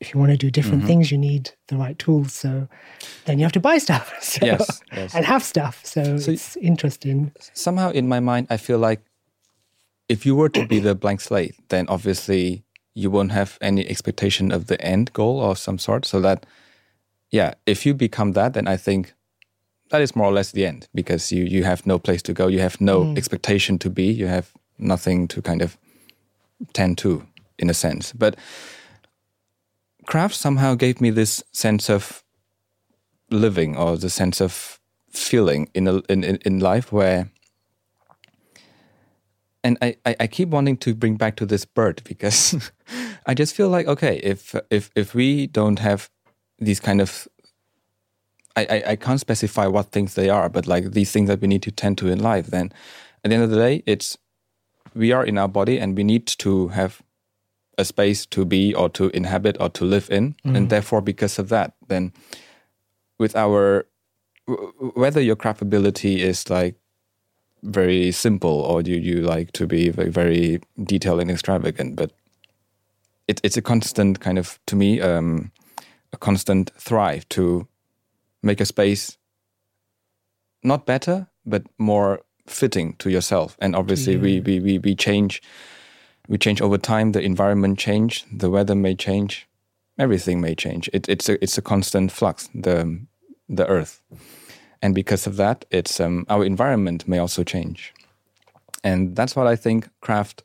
[0.00, 0.86] if you want to do different Mm-hmm.
[0.86, 2.32] things, you need the right tools.
[2.32, 2.68] So
[3.26, 5.14] then you have to buy stuff so, Yes, yes.
[5.14, 5.84] and have stuff.
[5.84, 7.32] So, it's interesting.
[7.52, 9.00] somehow in my mind, I feel like
[10.08, 14.50] if you were to be the blank slate, then obviously you won't have any expectation
[14.52, 16.04] of the end goal of some sort.
[16.06, 16.46] So that,
[17.30, 19.12] yeah, if you become that, then I think
[19.90, 22.48] that is more or less the end because you you have no place to go,
[22.48, 25.76] you have no expectation to be, you have nothing to kind of
[26.72, 27.22] tend to,
[27.58, 28.12] in a sense.
[28.12, 28.34] But
[30.10, 32.24] craft somehow gave me this sense of
[33.30, 37.30] living or the sense of feeling in a, in, in life where
[39.62, 42.70] and I, I, I keep wanting to bring back to this bird because
[43.26, 46.10] I just feel like okay if if if we don't have
[46.58, 47.28] these kind of
[48.56, 51.46] I, I, I can't specify what things they are, but like these things that we
[51.46, 52.72] need to tend to in life, then
[53.22, 54.18] at the end of the day, it's
[54.92, 57.00] we are in our body and we need to have
[57.78, 60.34] a space to be or to inhabit or to live in.
[60.56, 62.12] And therefore, because of that, then
[63.18, 63.86] with our
[64.94, 66.74] whether your craft ability is like
[67.62, 72.12] very simple or you you like to be very, very detailed and extravagant, but
[73.28, 75.52] it, it's a constant kind of to me um,
[76.12, 77.68] a constant thrive to
[78.42, 79.18] make a space
[80.62, 83.56] not better but more fitting to yourself.
[83.60, 85.42] And obviously we, we we we change
[86.30, 89.48] we change over time the environment change the weather may change
[90.00, 90.88] everything may change.
[90.92, 93.00] It, it's a it's a constant flux the
[93.48, 94.00] the earth.
[94.82, 97.92] And because of that it's um, our environment may also change.
[98.82, 100.42] And that's what i think craft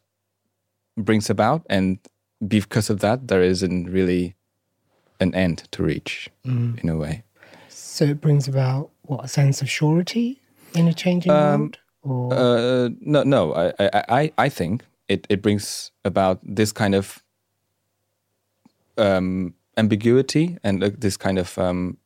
[0.97, 1.61] brings about.
[1.69, 1.99] And
[2.45, 4.35] because of that there isn't really
[5.19, 7.23] an end to reach in a way.
[7.69, 10.41] So it brings about what a sense of surety
[10.73, 12.33] in a changing world, or?
[12.33, 13.53] Uh, no, no.
[13.55, 13.73] I,
[14.09, 17.23] I, I think it, it brings about this kind of
[18.97, 21.97] um, ambiguity and uh, this kind of um,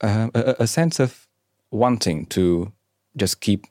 [0.00, 1.26] uh, a, a sense of
[1.70, 2.72] wanting to
[3.16, 3.66] just keep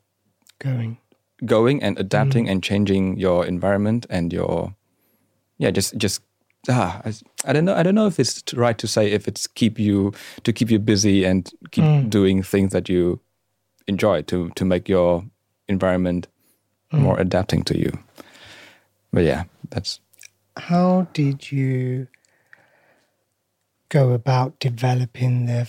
[0.60, 0.98] going.
[1.46, 4.74] going and adapting and changing your environment and your
[5.58, 6.22] yeah just just
[6.70, 7.14] ah I,
[7.46, 10.14] I don't know I don't know if it's right to say if it's keep you
[10.44, 13.20] to keep you busy and keep doing things that you
[13.88, 15.26] enjoy to to make your
[15.68, 16.28] environment
[16.92, 17.92] more adapting to you
[19.14, 20.00] but yeah that's
[20.58, 22.08] How did you
[23.90, 25.66] go about developing the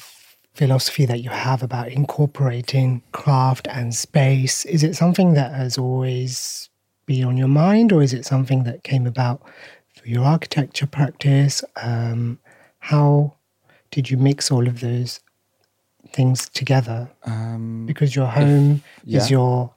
[0.54, 4.64] philosophy that you have about incorporating craft and space?
[4.66, 6.68] Is it something that has always
[7.06, 9.40] been on your mind, or is it something that came about
[9.96, 11.64] through your architecture practice?
[11.76, 12.38] Um,
[12.78, 13.34] how
[13.90, 15.20] did you mix all of those
[16.12, 17.08] things together?
[17.24, 19.18] um, Because your home yeah.
[19.18, 19.72] is your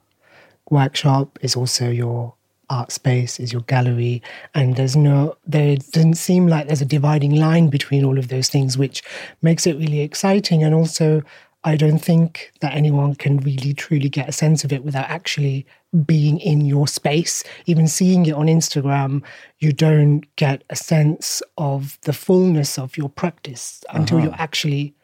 [0.70, 2.34] workshop, is also your
[2.70, 4.22] art space, is your gallery,
[4.54, 8.48] and there's no, there doesn't seem like there's a dividing line between all of those
[8.48, 9.02] things, which
[9.42, 10.62] makes it really exciting.
[10.64, 11.22] And also,
[11.64, 15.66] I don't think that anyone can really truly get a sense of it without actually
[16.04, 17.44] being in your space.
[17.66, 19.22] Even seeing it on Instagram,
[19.60, 24.94] you don't get a sense of the fullness of your practice until you're actually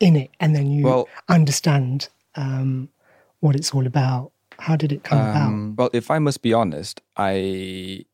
[0.00, 2.88] in it, and then you Well- understand um,
[3.40, 4.30] what it's all about.
[4.58, 5.48] How did it come about?
[5.48, 8.04] Um, well, if I must be honest, I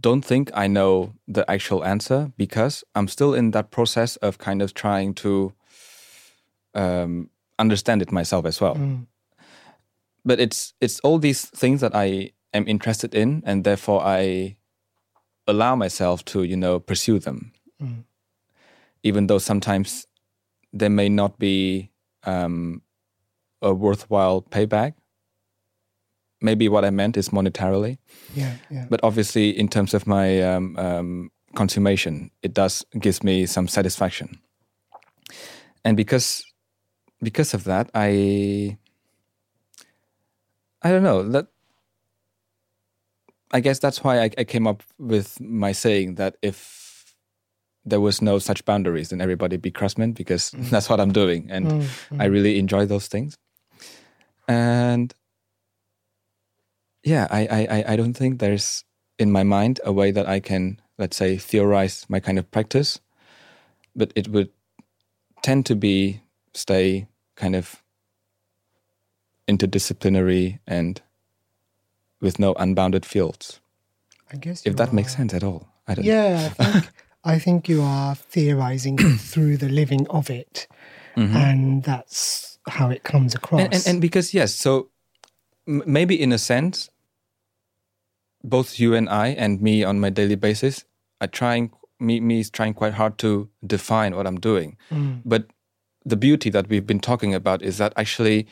[0.00, 4.62] don't think I know the actual answer because I'm still in that process of kind
[4.62, 5.52] of trying to
[6.74, 8.76] um, understand it myself as well.
[10.24, 14.56] But it's it's all these things that I am interested in, and therefore I
[15.46, 17.52] allow myself to you know pursue them,
[19.02, 20.06] even though sometimes
[20.72, 21.90] there may not be
[22.24, 22.82] um,
[23.62, 24.94] a worthwhile payback
[26.40, 27.98] maybe what I meant is monetarily,
[28.34, 28.86] Yeah, yeah.
[28.90, 34.38] but obviously in terms of my um, um, consummation, it does gives me some satisfaction.
[35.84, 36.44] And because
[37.22, 38.78] because of that, I
[40.82, 41.46] I don't know that.
[43.52, 47.14] I guess that's why I, I came up with my saying that if
[47.84, 51.88] there was no such boundaries, then everybody be craftsmen because that's what I'm doing, and
[52.18, 53.36] I really enjoy those things.
[54.46, 55.12] And
[57.04, 58.84] yeah, I, I I don't think there's
[59.18, 63.00] in my mind a way that I can let's say theorize my kind of practice,
[63.96, 64.50] but it would
[65.42, 66.20] tend to be
[66.54, 67.82] stay kind of
[69.48, 71.00] interdisciplinary and
[72.20, 73.60] with no unbounded fields.
[74.32, 76.04] I guess If that makes sense at all, I don't.
[76.04, 76.88] Yeah, I think,
[77.24, 80.68] I think you are theorizing through the living of it,
[81.16, 81.34] Mhm.
[81.34, 83.60] and that's how it comes across.
[83.62, 84.90] and, and, and because yes so
[85.66, 86.90] maybe in a sense
[88.42, 90.84] both you and i and me on my daily basis
[91.20, 94.76] are trying me me is trying quite hard to define what i'm doing.
[94.90, 95.22] Mm.
[95.24, 95.46] but
[96.04, 98.46] the beauty that we've been talking about is that actually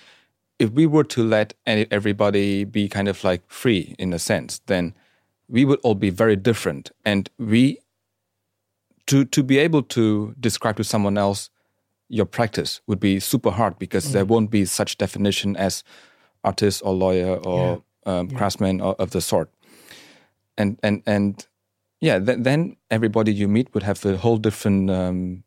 [0.58, 4.60] if we were to let any, everybody be kind of like free in a sense
[4.66, 4.94] then
[5.48, 6.90] we would all be very different.
[7.04, 7.78] And we
[9.06, 11.50] to to be able to describe to someone else
[12.10, 15.82] your practice would be super hard because there won't be such definition as
[16.48, 19.48] artist or lawyer or um, craftsman or of the sort.
[20.56, 21.46] And and and
[22.00, 25.42] yeah th- then everybody you meet would have a whole different um,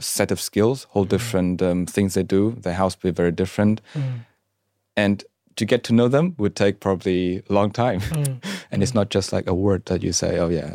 [0.00, 2.42] set of skills whole different um, things they do.
[2.62, 3.80] Their house would be very different.
[4.96, 5.24] And
[5.56, 8.00] to get to know them would take probably a long time.
[8.70, 10.70] And it's not just like a word that you say oh yeah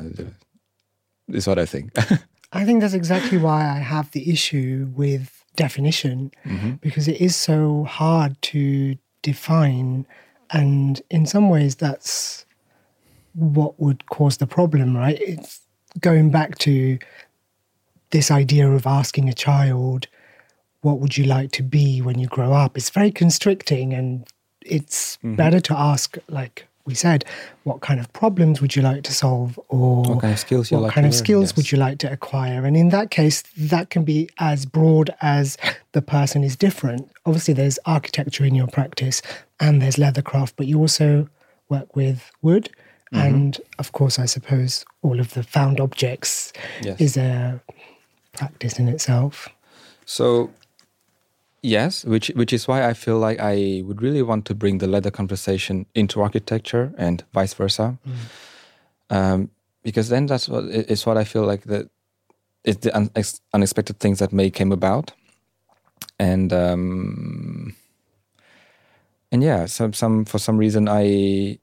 [1.27, 1.91] this is what i think.
[2.59, 6.31] I think that's exactly why I have the issue with definition
[6.81, 10.05] because it is so hard to define.
[10.51, 12.45] And in some ways, that's
[13.33, 15.19] what would cause the problem, right?
[15.19, 15.59] It's
[15.99, 16.99] going back to
[18.11, 20.07] this idea of asking a child,
[20.81, 22.77] what would you like to be when you grow up?
[22.77, 24.27] It's very constricting, and
[24.61, 25.35] it's mm-hmm.
[25.35, 27.23] better to ask, like we said,
[27.63, 30.81] what kind of problems would you like to solve, or What kind of skills what
[30.81, 31.55] like kind of learn, skills yes.
[31.55, 32.65] would you like to acquire?
[32.65, 35.57] And in that case, that can be as broad as
[35.93, 37.09] the person is different.
[37.25, 39.21] Obviously, there's architecture in your practice,
[39.59, 41.29] and there's leathercraft, but you also
[41.69, 42.69] work with wood.
[43.13, 43.27] Mm-hmm.
[43.27, 46.99] And of course, I suppose all of the found objects Yes.
[46.99, 47.61] is a
[48.33, 49.47] practice in itself.
[50.05, 50.49] So,
[51.63, 54.87] yes, which which is why I feel like I would really want to bring the
[54.87, 57.97] leather conversation into architecture and vice versa,
[59.09, 59.49] um,
[59.81, 61.89] because then that's what is what I feel like that
[62.63, 65.13] it's the un- ex- unexpected things that may came about,
[66.19, 67.75] and um,
[69.31, 71.59] and yeah, some some for some reason I,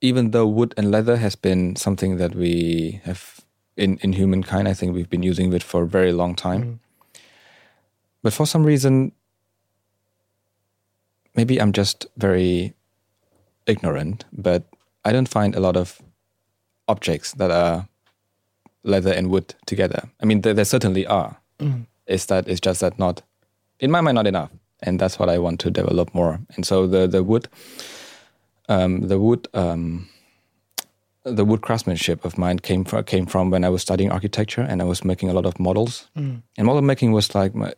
[0.00, 3.40] even though wood and leather has been something that we have
[3.76, 6.80] in in humankind, I think we've been using it for a very long time.
[8.22, 9.12] But for some reason,
[11.34, 12.74] maybe I'm just very
[13.66, 14.64] ignorant, but
[15.04, 16.00] I don't find a lot of
[16.88, 17.88] objects that are
[18.84, 20.08] leather and wood together.
[20.20, 21.36] I mean, there, there certainly are.
[22.06, 23.22] It's that it's just that not,
[23.78, 24.50] in my mind, not enough,
[24.82, 26.40] and that's what I want to develop more.
[26.56, 27.48] And so the the wood,
[28.68, 29.48] um, the wood.
[29.54, 30.08] Um,
[31.24, 34.82] the wood craftsmanship of mine came from came from when I was studying architecture and
[34.82, 36.08] I was making a lot of models.
[36.56, 37.72] And model making was like my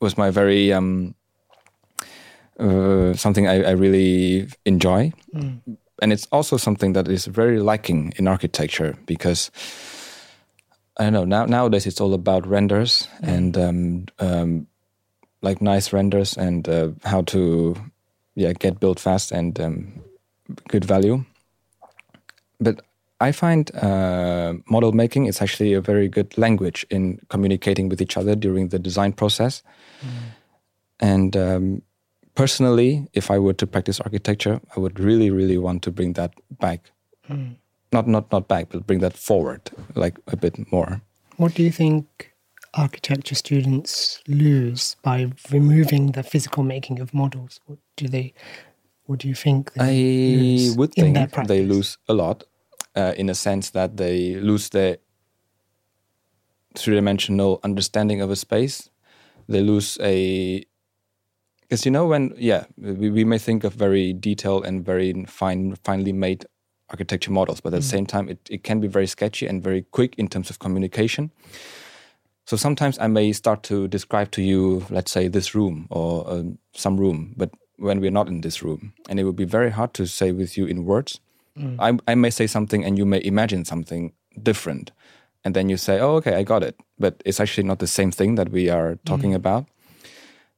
[0.00, 1.14] was my very um,
[2.58, 5.12] uh, something I, I really enjoy,
[6.02, 9.50] and it's also something that is very lacking in architecture because
[10.98, 14.66] I don't know now nowadays it's all about renders and um, um,
[15.42, 17.76] like nice renders and uh, how to
[18.34, 20.00] yeah get built fast and um,
[20.68, 21.24] good value.
[22.58, 22.80] But
[23.20, 28.16] I find uh, model making is actually a very good language in communicating with each
[28.16, 29.62] other during the design process.
[31.00, 31.82] And um,
[32.34, 36.34] personally, if I were to practice architecture, I would really, really want to bring that
[36.58, 36.90] back.
[37.92, 41.00] Not, not, not back, but bring that forward, like a bit more.
[41.36, 42.32] What do you think
[42.74, 47.60] architecture students lose by removing the physical making of models?
[47.66, 48.34] What do they?
[49.06, 49.72] What do you think?
[49.74, 52.44] They I would think they lose a lot,
[52.96, 54.98] uh, in a sense that they lose their
[56.76, 58.90] three-dimensional understanding of a space.
[59.48, 60.64] They lose a
[61.60, 65.76] because you know when yeah we, we may think of very detailed and very fine
[65.84, 66.46] finely made
[66.88, 69.82] architecture models, but at the same time it, it can be very sketchy and very
[69.82, 71.32] quick in terms of communication.
[72.44, 76.58] So sometimes I may start to describe to you, let's say, this room or um,
[76.74, 79.94] some room, but when we're not in this room, and it would be very hard
[79.94, 81.20] to say with you in words.
[81.78, 84.92] I, I may say something and you may imagine something different,
[85.44, 88.10] and then you say, "Oh, okay, I got it," but it's actually not the same
[88.10, 89.66] thing that we are talking about.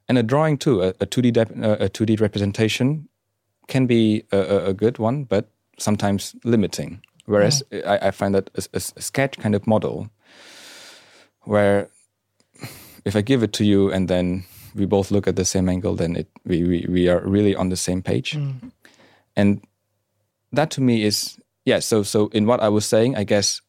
[0.09, 3.09] And a drawing too, a, a 2D dep- uh, a 2D representation
[3.67, 7.03] can be a, a, good one, but sometimes limiting.
[7.27, 10.09] Whereas I, I find that a, a- a sketch kind of model
[11.43, 11.89] where
[13.05, 14.45] if I give it to you and then
[14.75, 17.69] we both look at the same angle, then it we we, we are really on
[17.69, 18.33] the same page.
[18.33, 18.73] Mm.
[19.37, 19.61] And
[20.53, 21.81] that to me is yeah.
[21.81, 23.61] So so in what I was saying, I guess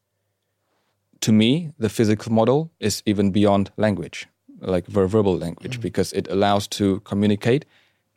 [1.22, 4.28] to me the physical model is even beyond language,
[4.62, 5.82] like ver- verbal language, mm.
[5.82, 7.66] because it allows to communicate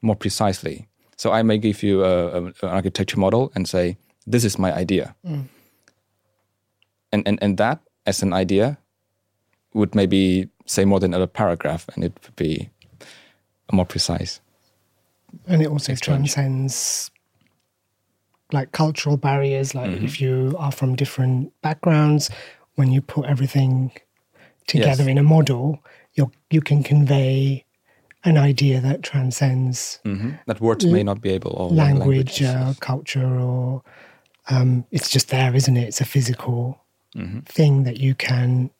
[0.01, 0.89] more precisely.
[1.17, 3.97] So I may give you a, a, an architecture model and say,
[4.27, 5.45] "This is my idea," mm.
[7.13, 8.79] and and and that as an idea
[9.75, 12.71] would maybe say more than a paragraph, and it would be
[13.73, 14.41] more precise.
[15.47, 16.35] and it also Exchange.
[16.35, 17.11] transcends
[18.53, 20.05] like cultural barriers like Mm-hmm.
[20.05, 22.30] if you are from different backgrounds
[22.76, 23.90] when you put everything
[24.66, 25.09] together Yes.
[25.12, 25.78] in a model
[26.14, 27.64] you you can convey
[28.24, 29.98] an idea that transcends
[30.46, 33.82] That words may not be able or language uh, culture or
[34.50, 36.78] um, it's just there isn't it it's a physical
[37.16, 37.40] Mm-hmm.
[37.40, 38.70] thing that you can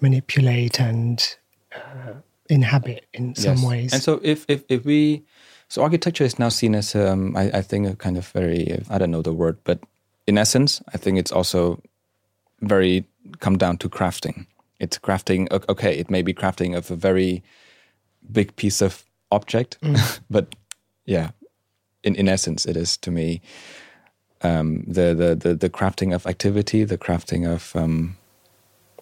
[0.00, 1.36] manipulate and
[1.74, 2.14] uh,
[2.48, 3.70] inhabit in some Yes.
[3.70, 5.24] ways And so if, if, if we,
[5.70, 8.98] so architecture is now seen as, um, I, I think, a kind of very, I
[8.98, 9.78] don't know the word, but
[10.26, 11.80] in essence, I think it's also
[12.60, 13.04] very
[13.38, 14.46] come down to crafting.
[14.80, 17.44] It's crafting, okay, it may be crafting of a very
[18.32, 19.78] big piece of object,
[20.30, 20.56] but
[21.06, 21.30] yeah,
[22.02, 23.40] in, in essence, it is to me
[24.42, 28.16] um, the, the, the, the crafting of activity, the crafting of um,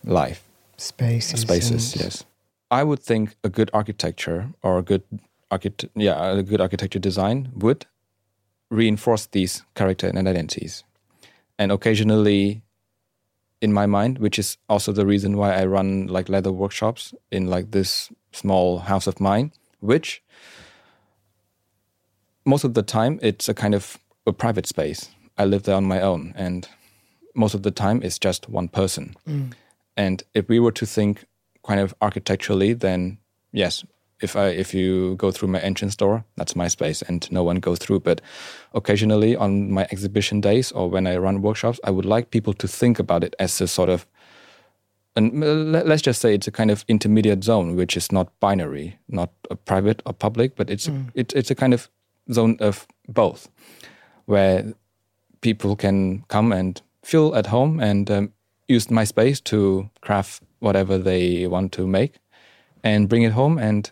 [0.04, 0.44] life.
[0.76, 2.24] Spaces spaces yes.
[2.70, 5.02] I would think a good architecture or a good
[5.50, 7.86] architect yeah a good architecture design would
[8.70, 10.84] reinforce these character and identities.
[11.58, 12.62] And occasionally
[13.60, 17.48] in my mind which is also the reason why i run like leather workshops in
[17.48, 20.22] like this small house of mine which
[22.48, 25.10] most of the time it's a kind of a private space.
[25.36, 26.66] I live there on my own and
[27.34, 29.14] most of the time it's just one person.
[29.28, 29.52] Mm.
[29.96, 31.24] And if we were to think
[31.66, 33.18] kind of architecturally, then
[33.52, 33.84] yes,
[34.20, 37.56] if I if you go through my entrance door, that's my space, and no one
[37.56, 38.00] goes through.
[38.00, 38.20] But
[38.74, 42.68] occasionally on my exhibition days or when I run workshops, I would like people to
[42.68, 44.06] think about it as a sort of
[45.16, 49.30] and let's just say it's a kind of intermediate zone, which is not binary, not
[49.50, 51.88] a private or public, but it's it, it's a kind of
[52.32, 53.48] zone of both,
[54.26, 54.74] where
[55.40, 58.32] people can come and feel at home and um,
[58.68, 62.18] use my space to craft whatever they want to make
[62.84, 63.90] and bring it home and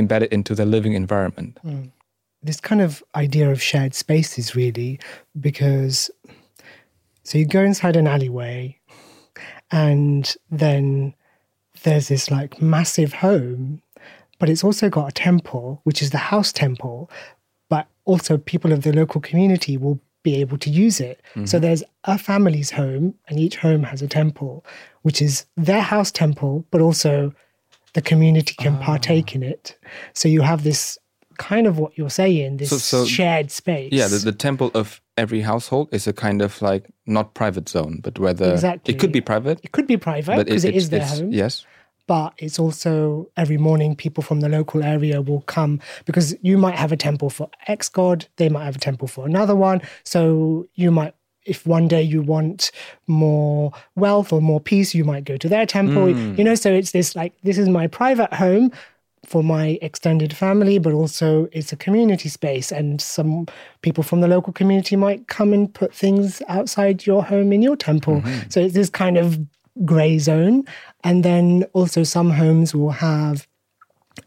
[0.00, 1.58] embed it into their living environment.
[1.62, 1.84] Hmm.
[2.42, 4.98] this kind of idea of shared spaces really
[5.38, 6.10] because
[7.22, 8.78] so you go inside an alleyway
[9.70, 11.14] and then
[11.82, 13.82] there's this like massive home
[14.38, 17.10] but it's also got a temple which is the house temple
[17.68, 21.20] but also people of the local community will be able to use it.
[21.34, 21.58] So mm-hmm.
[21.58, 24.64] there's a family's home and each home has a temple
[25.02, 27.32] which is their house temple but also
[27.94, 28.84] the community can ah.
[28.84, 29.76] partake in it.
[30.14, 30.98] So you have this
[31.38, 33.92] kind of what you're saying this So- so- shared space.
[33.92, 38.00] Yeah, the, the temple of every household is a kind of like not private zone,
[38.02, 38.94] but whether Exactly.
[38.94, 41.32] it could be private, it could be private because it it's- their home.
[41.32, 41.64] Yes,
[42.06, 46.74] but it's also every morning people from the local area will come because you might
[46.74, 49.80] have a temple for X god, they might have a temple for another one.
[50.04, 51.14] So you might,
[51.44, 52.70] if one day you want
[53.06, 56.08] more wealth or more peace, you might go to their temple.
[56.08, 56.42] You hmm.
[56.42, 58.72] know, so it's this like, this is my private home
[59.24, 62.72] for my extended family, but also it's a community space.
[62.72, 63.46] And some
[63.82, 67.76] people from the local community might come and put things outside your home in your
[67.76, 68.20] temple.
[68.20, 68.38] Hmm.
[68.48, 69.38] So it's this kind of
[69.84, 70.64] gray zone.
[71.04, 73.46] And then also some homes will have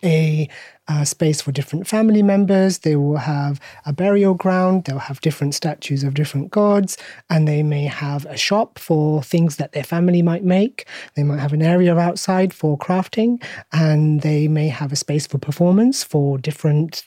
[0.04, 0.50] a
[0.88, 2.80] uh, space for different family members.
[2.80, 4.86] They will have a burial ground.
[4.86, 6.98] They'll have different statues of different gods,
[7.30, 10.86] and they may have a shop for things that their family might make.
[11.16, 13.42] They might have an area outside for crafting,
[13.72, 17.06] and they may have a space for performance for different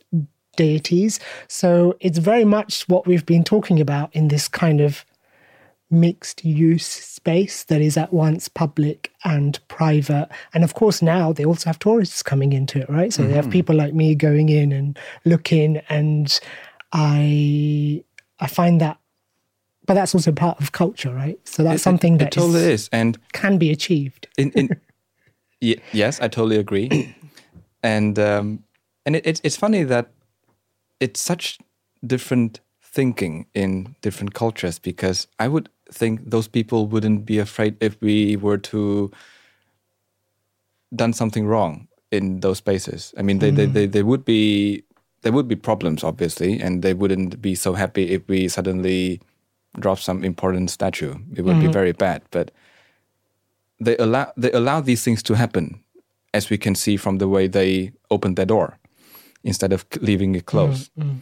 [0.56, 1.20] deities.
[1.48, 5.04] So it's very much what we've been talking about in this kind of
[5.90, 10.28] mixed use space that is at once public and private.
[10.52, 13.12] And of course, now they also have tourists coming into it, right?
[13.12, 16.38] So they have people like me going in and looking, and
[16.92, 18.02] I
[18.40, 18.98] I find that.
[19.86, 21.38] But that's also part of culture, right?
[21.48, 22.88] So that's It- something it, that it totally is- is.
[22.92, 24.26] And can be achieved.
[24.36, 24.68] in, in
[25.60, 27.14] Ye- yes, I totally agree.
[27.82, 28.64] and um,
[29.06, 30.10] and it, it's it's funny that
[31.00, 31.58] it's such
[32.04, 38.00] different thinking in different cultures because I would think those people wouldn't be afraid if
[38.00, 39.10] we were to
[40.94, 43.12] done something wrong in those spaces.
[43.18, 43.72] I mean, they, they, mm.
[43.72, 44.84] they, they would be
[45.22, 49.20] there would be problems obviously, and they wouldn't be so happy if we suddenly
[49.78, 51.14] drop some important statue.
[51.34, 51.72] It would be mm-hmm.
[51.72, 52.50] very bad, but
[53.80, 55.82] they allow they allow these things to happen,
[56.32, 58.78] as we can see from the way they opened their door
[59.42, 60.46] instead of leaving it mm-hmm.
[60.46, 60.90] closed.
[60.98, 61.18] Mm-hmm.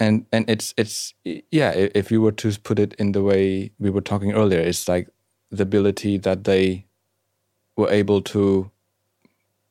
[0.00, 1.14] And and it's it's
[1.50, 1.72] yeah.
[1.94, 5.08] If you were to put it in the way we were talking earlier, it's like
[5.50, 6.86] the ability that they
[7.76, 8.70] were able to.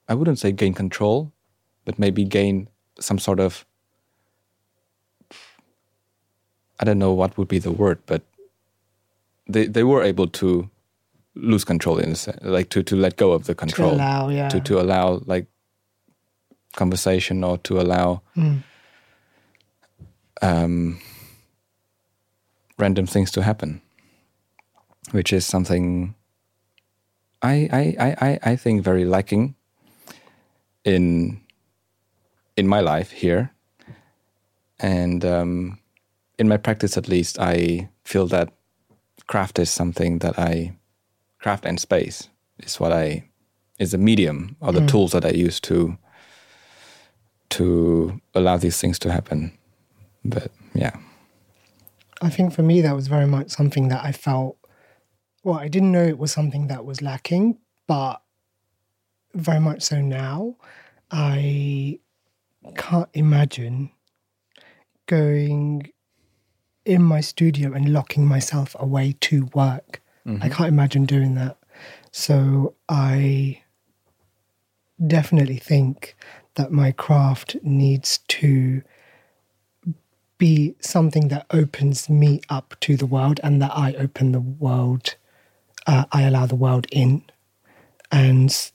[0.07, 1.31] I wouldn't say gain control,
[1.85, 2.67] but maybe gain
[2.99, 3.65] some sort of.
[6.79, 8.21] I don't know what would be the word, but
[9.47, 10.69] they they were able to
[11.35, 14.29] lose control in a sense, like to to let go of the control To allow,
[14.29, 14.49] yeah.
[14.49, 15.47] to to allow like
[16.75, 18.63] conversation or to allow Mm.
[20.41, 20.99] Um,
[22.77, 23.81] random things to happen,
[25.11, 26.15] which is something
[27.41, 27.69] I
[27.99, 29.55] I, I, I think very lacking
[30.83, 31.41] in
[32.57, 33.51] in my life here,
[34.79, 35.79] and um,
[36.37, 38.53] in my practice at least, I feel that
[39.27, 40.73] craft is something that I
[41.39, 42.29] craft and space
[42.59, 43.29] is what I
[43.77, 45.97] is the medium or the tools that I use to
[47.49, 49.51] to allow these things to happen.
[50.23, 50.97] But yeah.
[52.21, 54.57] I think for me, that was very much something that I felt.
[55.43, 57.57] Well, I didn't know it was something that was lacking,
[57.87, 58.21] but
[59.33, 60.57] very much so now.
[61.11, 61.99] I
[62.75, 63.91] can't imagine
[65.05, 65.91] going
[66.85, 70.01] in my studio and locking myself away to work.
[70.25, 70.49] I mm-hmm.
[70.49, 71.57] can't imagine doing that.
[72.11, 73.61] So I
[75.05, 76.15] definitely think
[76.55, 78.81] that my craft needs to
[80.39, 85.15] be something that opens me up to the world and that I open the world,
[85.85, 87.21] uh, I allow the world in.
[88.11, 88.71] And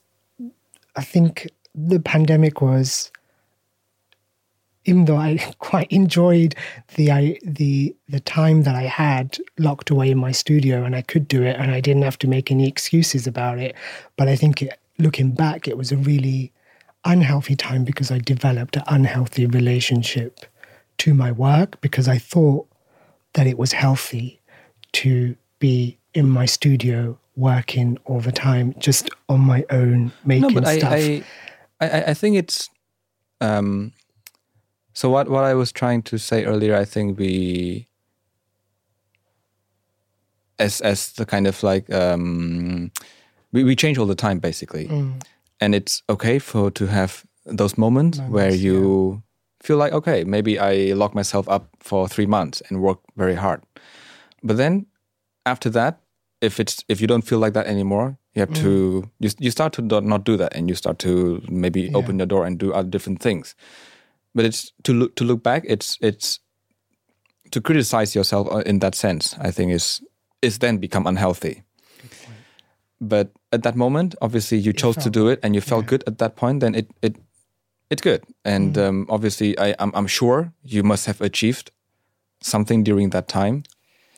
[0.95, 3.11] I think the pandemic was,
[4.85, 6.55] even though I quite enjoyed
[6.95, 11.03] the I, the the time that I had locked away in my studio and I
[11.03, 13.75] could do it and I didn't have to make any excuses about it,
[14.17, 16.53] but I think it, looking back, it was a really
[17.07, 20.47] unhealthy time because I developed an unhealthy relationship
[20.99, 22.67] to my work because I thought
[23.35, 24.41] that it was healthy
[24.93, 30.61] to be in my studio working all the time, just on my own, making no,
[30.61, 30.93] but I, stuff.
[30.93, 31.25] I,
[31.81, 32.71] I, I think it's.
[33.41, 33.93] Um,
[34.93, 37.89] so what what I was trying to say earlier, I think we,
[40.59, 42.91] as as the kind of like um,
[43.53, 45.21] we we change all the time basically, Mm.
[45.61, 49.23] and it's okay for to have those moments, where Moments, you
[49.65, 53.63] feel like okay, maybe I lock myself up for three months and work very hard,
[54.43, 54.87] but then
[55.47, 56.01] after that,
[56.41, 59.73] if it's if you don't feel like that anymore, you have to you you start
[59.75, 61.97] to not do that, and you start to maybe Yeah.
[61.97, 63.55] open your door and do other different things.
[64.35, 65.65] But it's to look to look back.
[65.67, 66.41] It's it's
[67.51, 69.37] to criticize yourself uh, in that sense.
[69.41, 70.03] I think is
[70.43, 71.63] is then become unhealthy.
[73.01, 75.91] But at that moment, obviously, you chose to do it, and you felt yeah.
[75.91, 76.61] good at that point.
[76.61, 77.17] Then it it
[77.91, 81.71] it's good, and um, obviously, I I'm, I'm sure you must have achieved
[82.41, 83.65] something during that time.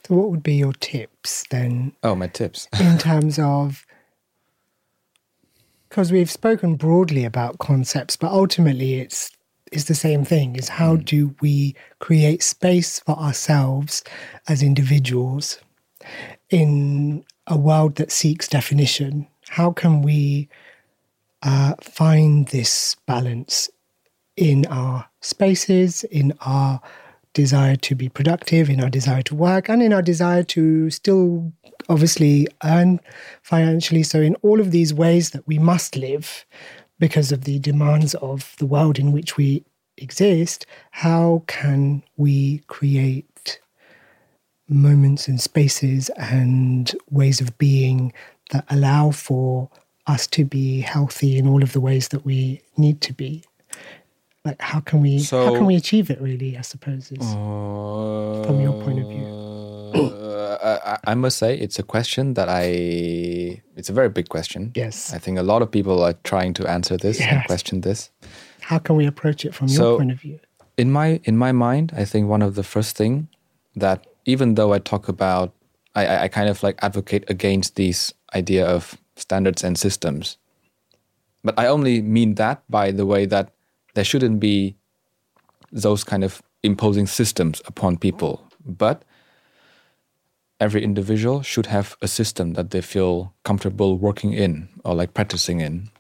[0.07, 2.69] so, what would be your tips then Oh, my tips.
[2.81, 3.87] in terms of
[5.89, 9.31] because we've spoken broadly about concepts, but ultimately it's
[9.73, 14.05] it's the same thing: is how do we create space for ourselves
[14.49, 15.59] as individuals
[16.51, 19.27] in a world that seeks definition?
[19.49, 20.49] How can we
[21.47, 23.71] uh, find this balance
[24.37, 26.81] in our spaces, in our
[27.35, 31.53] desire to be productive, in our desire to work, and in our desire to still
[31.89, 32.99] obviously earn
[33.43, 34.03] financially.
[34.03, 36.45] So, in all of these ways that we must live
[36.99, 39.65] because of the demands of the world in which we
[39.99, 43.61] exist, how can we create
[44.69, 48.13] moments and spaces and ways of being
[48.51, 49.71] that allow for
[50.07, 53.43] us to be healthy in all of the ways that we need to be?
[54.45, 56.21] Like, how can we how can we achieve it?
[56.21, 57.33] Really, I suppose is
[58.47, 59.25] From your point of view.
[59.97, 63.63] Uh, I, I must say it's a question that I.
[63.77, 64.73] It's a very big question.
[64.75, 65.13] yes.
[65.13, 68.11] I think a lot of people are trying to answer this and question this.
[68.61, 70.39] How can we approach it from your point of view?
[70.77, 73.29] In my in my mind, I think one of the first thing
[73.75, 75.53] that even though I talk about,
[75.95, 80.39] I, I, I kind of like advocate against these idea of standards and systems,
[81.43, 83.51] but I only mean that by the way that
[83.95, 84.77] there shouldn't be
[85.73, 89.05] those kind of imposing systems upon people, but
[90.61, 95.61] every individual should have a system that they feel comfortable working in or like practicing
[95.61, 95.91] in.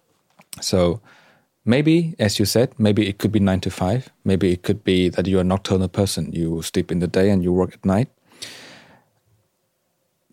[0.60, 1.00] So
[1.64, 4.10] maybe, as you said, maybe it could be nine to five.
[4.24, 6.32] Maybe it could be that you're a nocturnal person.
[6.32, 8.08] You sleep in the day and you work at night.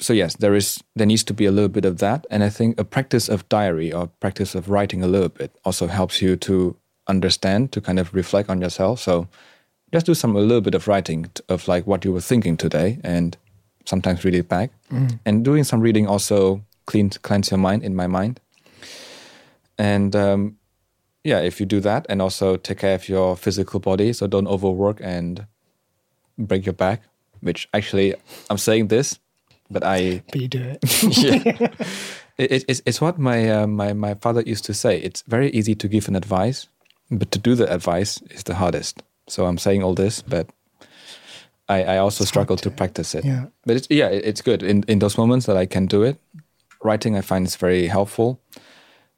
[0.04, 2.50] So yes, there is there needs to be a little bit of that, and I
[2.50, 6.36] think a practice of diary or practice of writing a little bit also helps you
[6.36, 6.76] to
[7.08, 9.00] understand, to kind of reflect on yourself.
[9.00, 9.28] So
[9.94, 13.00] just do some a little bit of writing of like what you were thinking today,
[13.04, 13.38] and
[13.86, 14.72] sometimes read it back.
[15.26, 17.84] And doing some reading also cleans cleanse your mind.
[17.84, 18.42] In my mind,
[19.78, 20.58] and um,
[21.24, 24.48] yeah, if you do that, and also take care of your physical body, so don't
[24.48, 25.48] overwork and
[26.38, 27.04] break your back.
[27.40, 28.16] Which actually,
[28.50, 29.20] I'm saying this,
[29.74, 30.80] but I But you do it.
[31.18, 31.68] yeah.
[32.38, 34.98] It, it- it's, it's what my, uh, my my father used to say.
[35.02, 36.68] It's very easy to give an advice,
[37.12, 39.04] but to do the advice is the hardest.
[39.28, 40.48] So I'm saying all this, but
[41.70, 43.26] I, I also struggle to, to- practice it.
[43.26, 43.46] yeah.
[43.66, 46.18] But it's, yeah, it- it's good in, in those moments that I can do it.
[46.84, 48.40] Writing, I find is very helpful.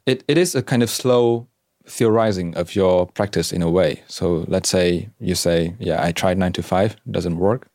[0.06, 1.48] It it is a kind of slow
[1.88, 4.04] theorizing of your practice in a way.
[4.08, 7.68] So let's say you say, yeah, I tried nine to five, it doesn't work.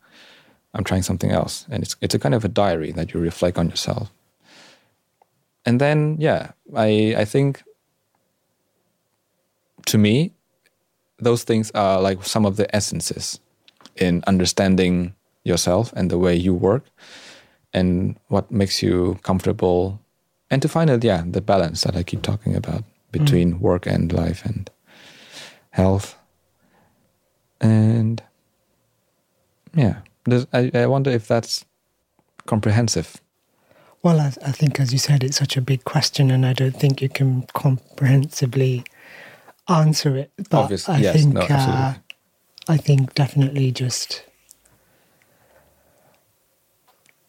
[0.74, 3.58] I'm trying something else, and it's it's a kind of a diary that you reflect
[3.58, 4.12] on yourself.
[5.66, 7.62] And then, yeah, I I think
[9.86, 10.32] to me,
[11.18, 13.40] those things are like some of the essences
[13.96, 15.14] in understanding
[15.44, 16.84] yourself and the way you work
[17.72, 20.00] and what makes you comfortable.
[20.50, 23.60] And to find out yeah the balance that i keep talking about between mm.
[23.60, 24.70] work and life and
[25.70, 26.16] health.
[27.60, 28.22] And
[29.74, 30.00] yeah
[30.30, 31.64] Does, I, I wonder if that's
[32.46, 33.16] comprehensive
[34.02, 36.76] Well, I, I think, as you said, it's such a big question, and I don't
[36.76, 38.84] think you can comprehensively
[39.68, 40.30] answer it.
[40.50, 41.94] But Obviously, I yes, think, no, uh.
[42.68, 44.24] I think definitely just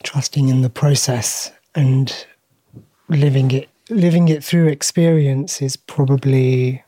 [0.04, 2.26] trusting in the process and
[3.10, 6.84] living it, living it through experience is probably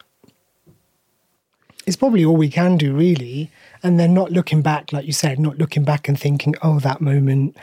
[1.86, 3.51] is probably all we can do, really.
[3.84, 7.02] And then not looking back, like you said, not looking back and thinking, "Oh, that
[7.02, 7.58] moment."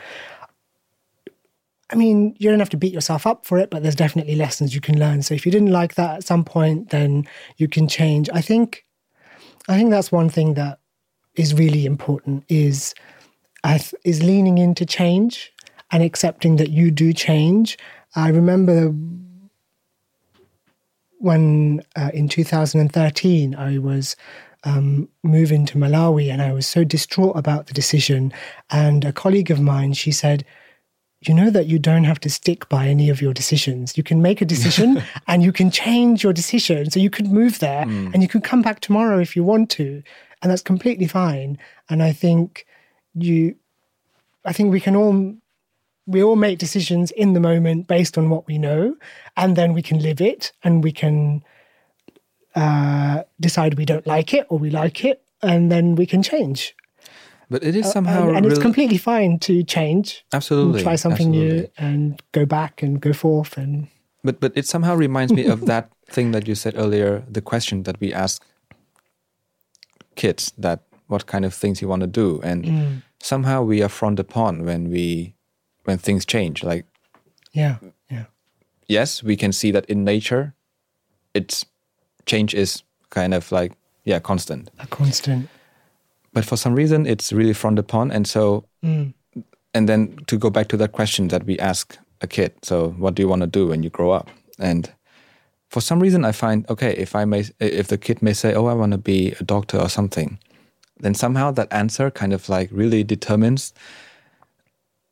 [1.91, 4.73] I mean, you don't have to beat yourself up for it, but there's definitely lessons
[4.73, 5.23] you can learn.
[5.23, 8.29] So if you didn't like that at some point, then you can change.
[8.33, 8.85] I think,
[9.67, 10.79] I think that's one thing that
[11.35, 12.93] is really important is
[14.03, 15.51] is leaning into change
[15.91, 17.77] and accepting that you do change.
[18.15, 18.93] I remember
[21.19, 24.15] when uh, in 2013 I was
[24.63, 28.31] um, moving to Malawi and I was so distraught about the decision.
[28.69, 30.45] And a colleague of mine, she said,
[31.21, 33.95] you know that you don't have to stick by any of your decisions.
[33.95, 36.89] You can make a decision and you can change your decision.
[36.89, 40.01] So you could move there and you could come back tomorrow if you want to.
[40.41, 41.59] And that's completely fine.
[41.89, 42.65] And I think
[43.13, 43.55] you,
[44.45, 45.35] I think we can all,
[46.07, 48.95] we all make decisions in the moment based on what we know.
[49.37, 51.43] And then we can live it and we can
[52.55, 55.21] uh, decide we don't like it or we like it.
[55.43, 56.75] And then we can change.
[57.49, 60.95] but it is somehow and, and it's real- completely fine to change absolutely and try
[60.95, 63.87] something new and go back and go forth and
[64.23, 67.83] But but it somehow reminds me of that thing that you said earlier, the question
[67.83, 68.43] that we ask
[70.15, 72.39] kids that what kind of things you want to do.
[72.43, 75.33] And somehow we are frowned upon when we
[75.85, 76.63] when things change.
[76.63, 76.85] Like
[77.53, 77.77] yeah
[78.09, 78.25] yeah
[78.87, 80.53] yes, we can see that in nature
[81.33, 81.65] it's
[82.25, 84.69] change is kind of like yeah, constant.
[84.79, 85.47] a constant
[86.33, 88.11] But for some reason it's really frowned upon.
[88.11, 89.13] And so mm.
[89.73, 93.15] and then to go back to that question that we ask a kid so what
[93.15, 94.93] do you want to do when you grow up and
[95.69, 98.67] for some reason i find okay if i may if the kid may say oh
[98.67, 100.37] i want to be a doctor or something
[100.99, 103.73] then somehow that answer kind of like really determines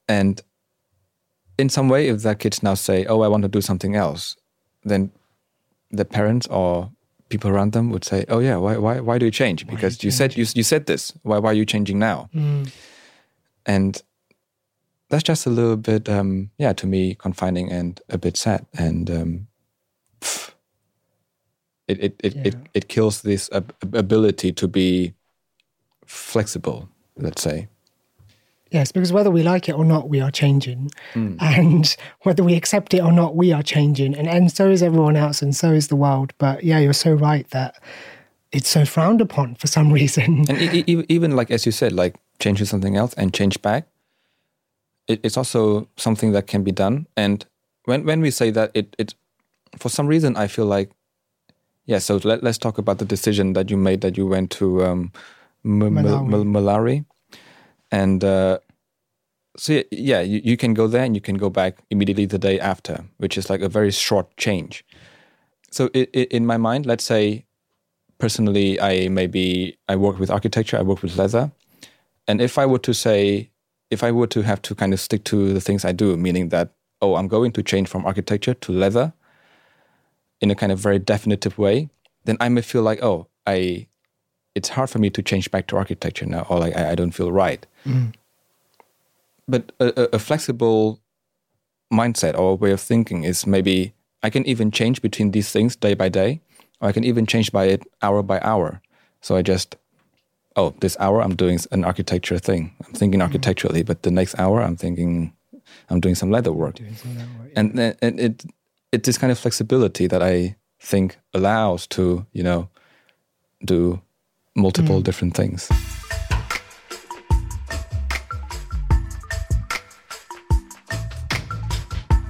[0.07, 0.41] and
[1.57, 4.35] in some way if that kids now say oh i want to do something else
[4.83, 5.11] then
[5.91, 6.91] the parents or
[7.29, 9.65] people around them would say oh yeah why why, why do you change?
[9.67, 11.13] Because you said you, you said this.
[11.23, 12.29] Why, why are you changing now?
[13.65, 14.01] And
[15.09, 18.65] that's just a little bit um yeah to me confining and a bit sad.
[18.77, 19.47] And um
[20.21, 20.51] pff,
[21.87, 25.13] it it it, it, it kills this ab- ability to be
[26.05, 27.67] flexible let's say
[28.71, 30.91] yes because whether we like it or not we are changing.
[31.13, 31.35] Hmm.
[31.39, 34.15] and whether we accept it or not we are changing.
[34.15, 36.33] And and so is everyone else and so is the world.
[36.37, 37.81] But yeah you're so right that
[38.51, 40.45] it's so frowned upon for some reason.
[40.49, 43.87] And e- e- even like as you said like changing something else and change back
[45.07, 47.07] it, it's also something that can be done.
[47.17, 47.45] And
[47.85, 49.15] when when we say that it it
[49.77, 50.91] for some reason i feel like
[51.85, 54.83] yeah so let, let's talk about the decision that you made that you went to
[54.85, 55.11] um
[55.65, 56.33] M- M- Malawi.
[56.33, 57.05] M- Malawi
[57.91, 58.59] and uh
[59.57, 62.59] so yeah, you, you can go there and you can go back immediately the day
[62.59, 64.85] after which is like a very short change.
[65.71, 67.45] So i i in my mind let's say
[68.17, 71.51] personally i maybe i work with architecture i work with leather.
[72.27, 73.49] And if i were to say
[73.89, 76.49] if I were to have to kind of stick to the things I do, meaning
[76.49, 79.13] that oh, I'm going to change from architecture to leather
[80.41, 81.89] in a kind of very definitive way,
[82.25, 83.87] then I may feel like oh, I
[84.55, 87.11] it's hard for me to change back to architecture now, or like I, I don't
[87.11, 87.65] feel right.
[87.85, 88.13] Mm.
[89.47, 90.99] But a, a flexible
[91.91, 95.93] mindset or way of thinking is maybe I can even change between these things day
[95.93, 96.41] by day,
[96.81, 98.81] or I can even change by it hour by hour.
[99.21, 99.75] So I just,
[100.55, 102.75] oh, this hour I'm doing an architecture thing.
[102.85, 105.33] I'm thinking architecturally, but the next hour I'm thinking
[105.89, 106.77] I'm doing some leather work.
[106.77, 108.45] Some that work, And and it
[108.91, 112.69] it's this kind of flexibility that I think allows to you know
[113.63, 114.01] do
[114.59, 115.03] multiple mm.
[115.03, 115.69] different things.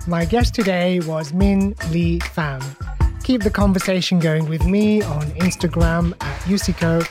[0.07, 2.63] My guest today was Minh Le Pham.
[3.23, 7.07] Keep the conversation going with me on Instagram at Yusico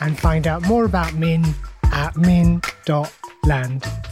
[0.00, 1.46] and find out more about Minh
[1.84, 4.11] at minn.land.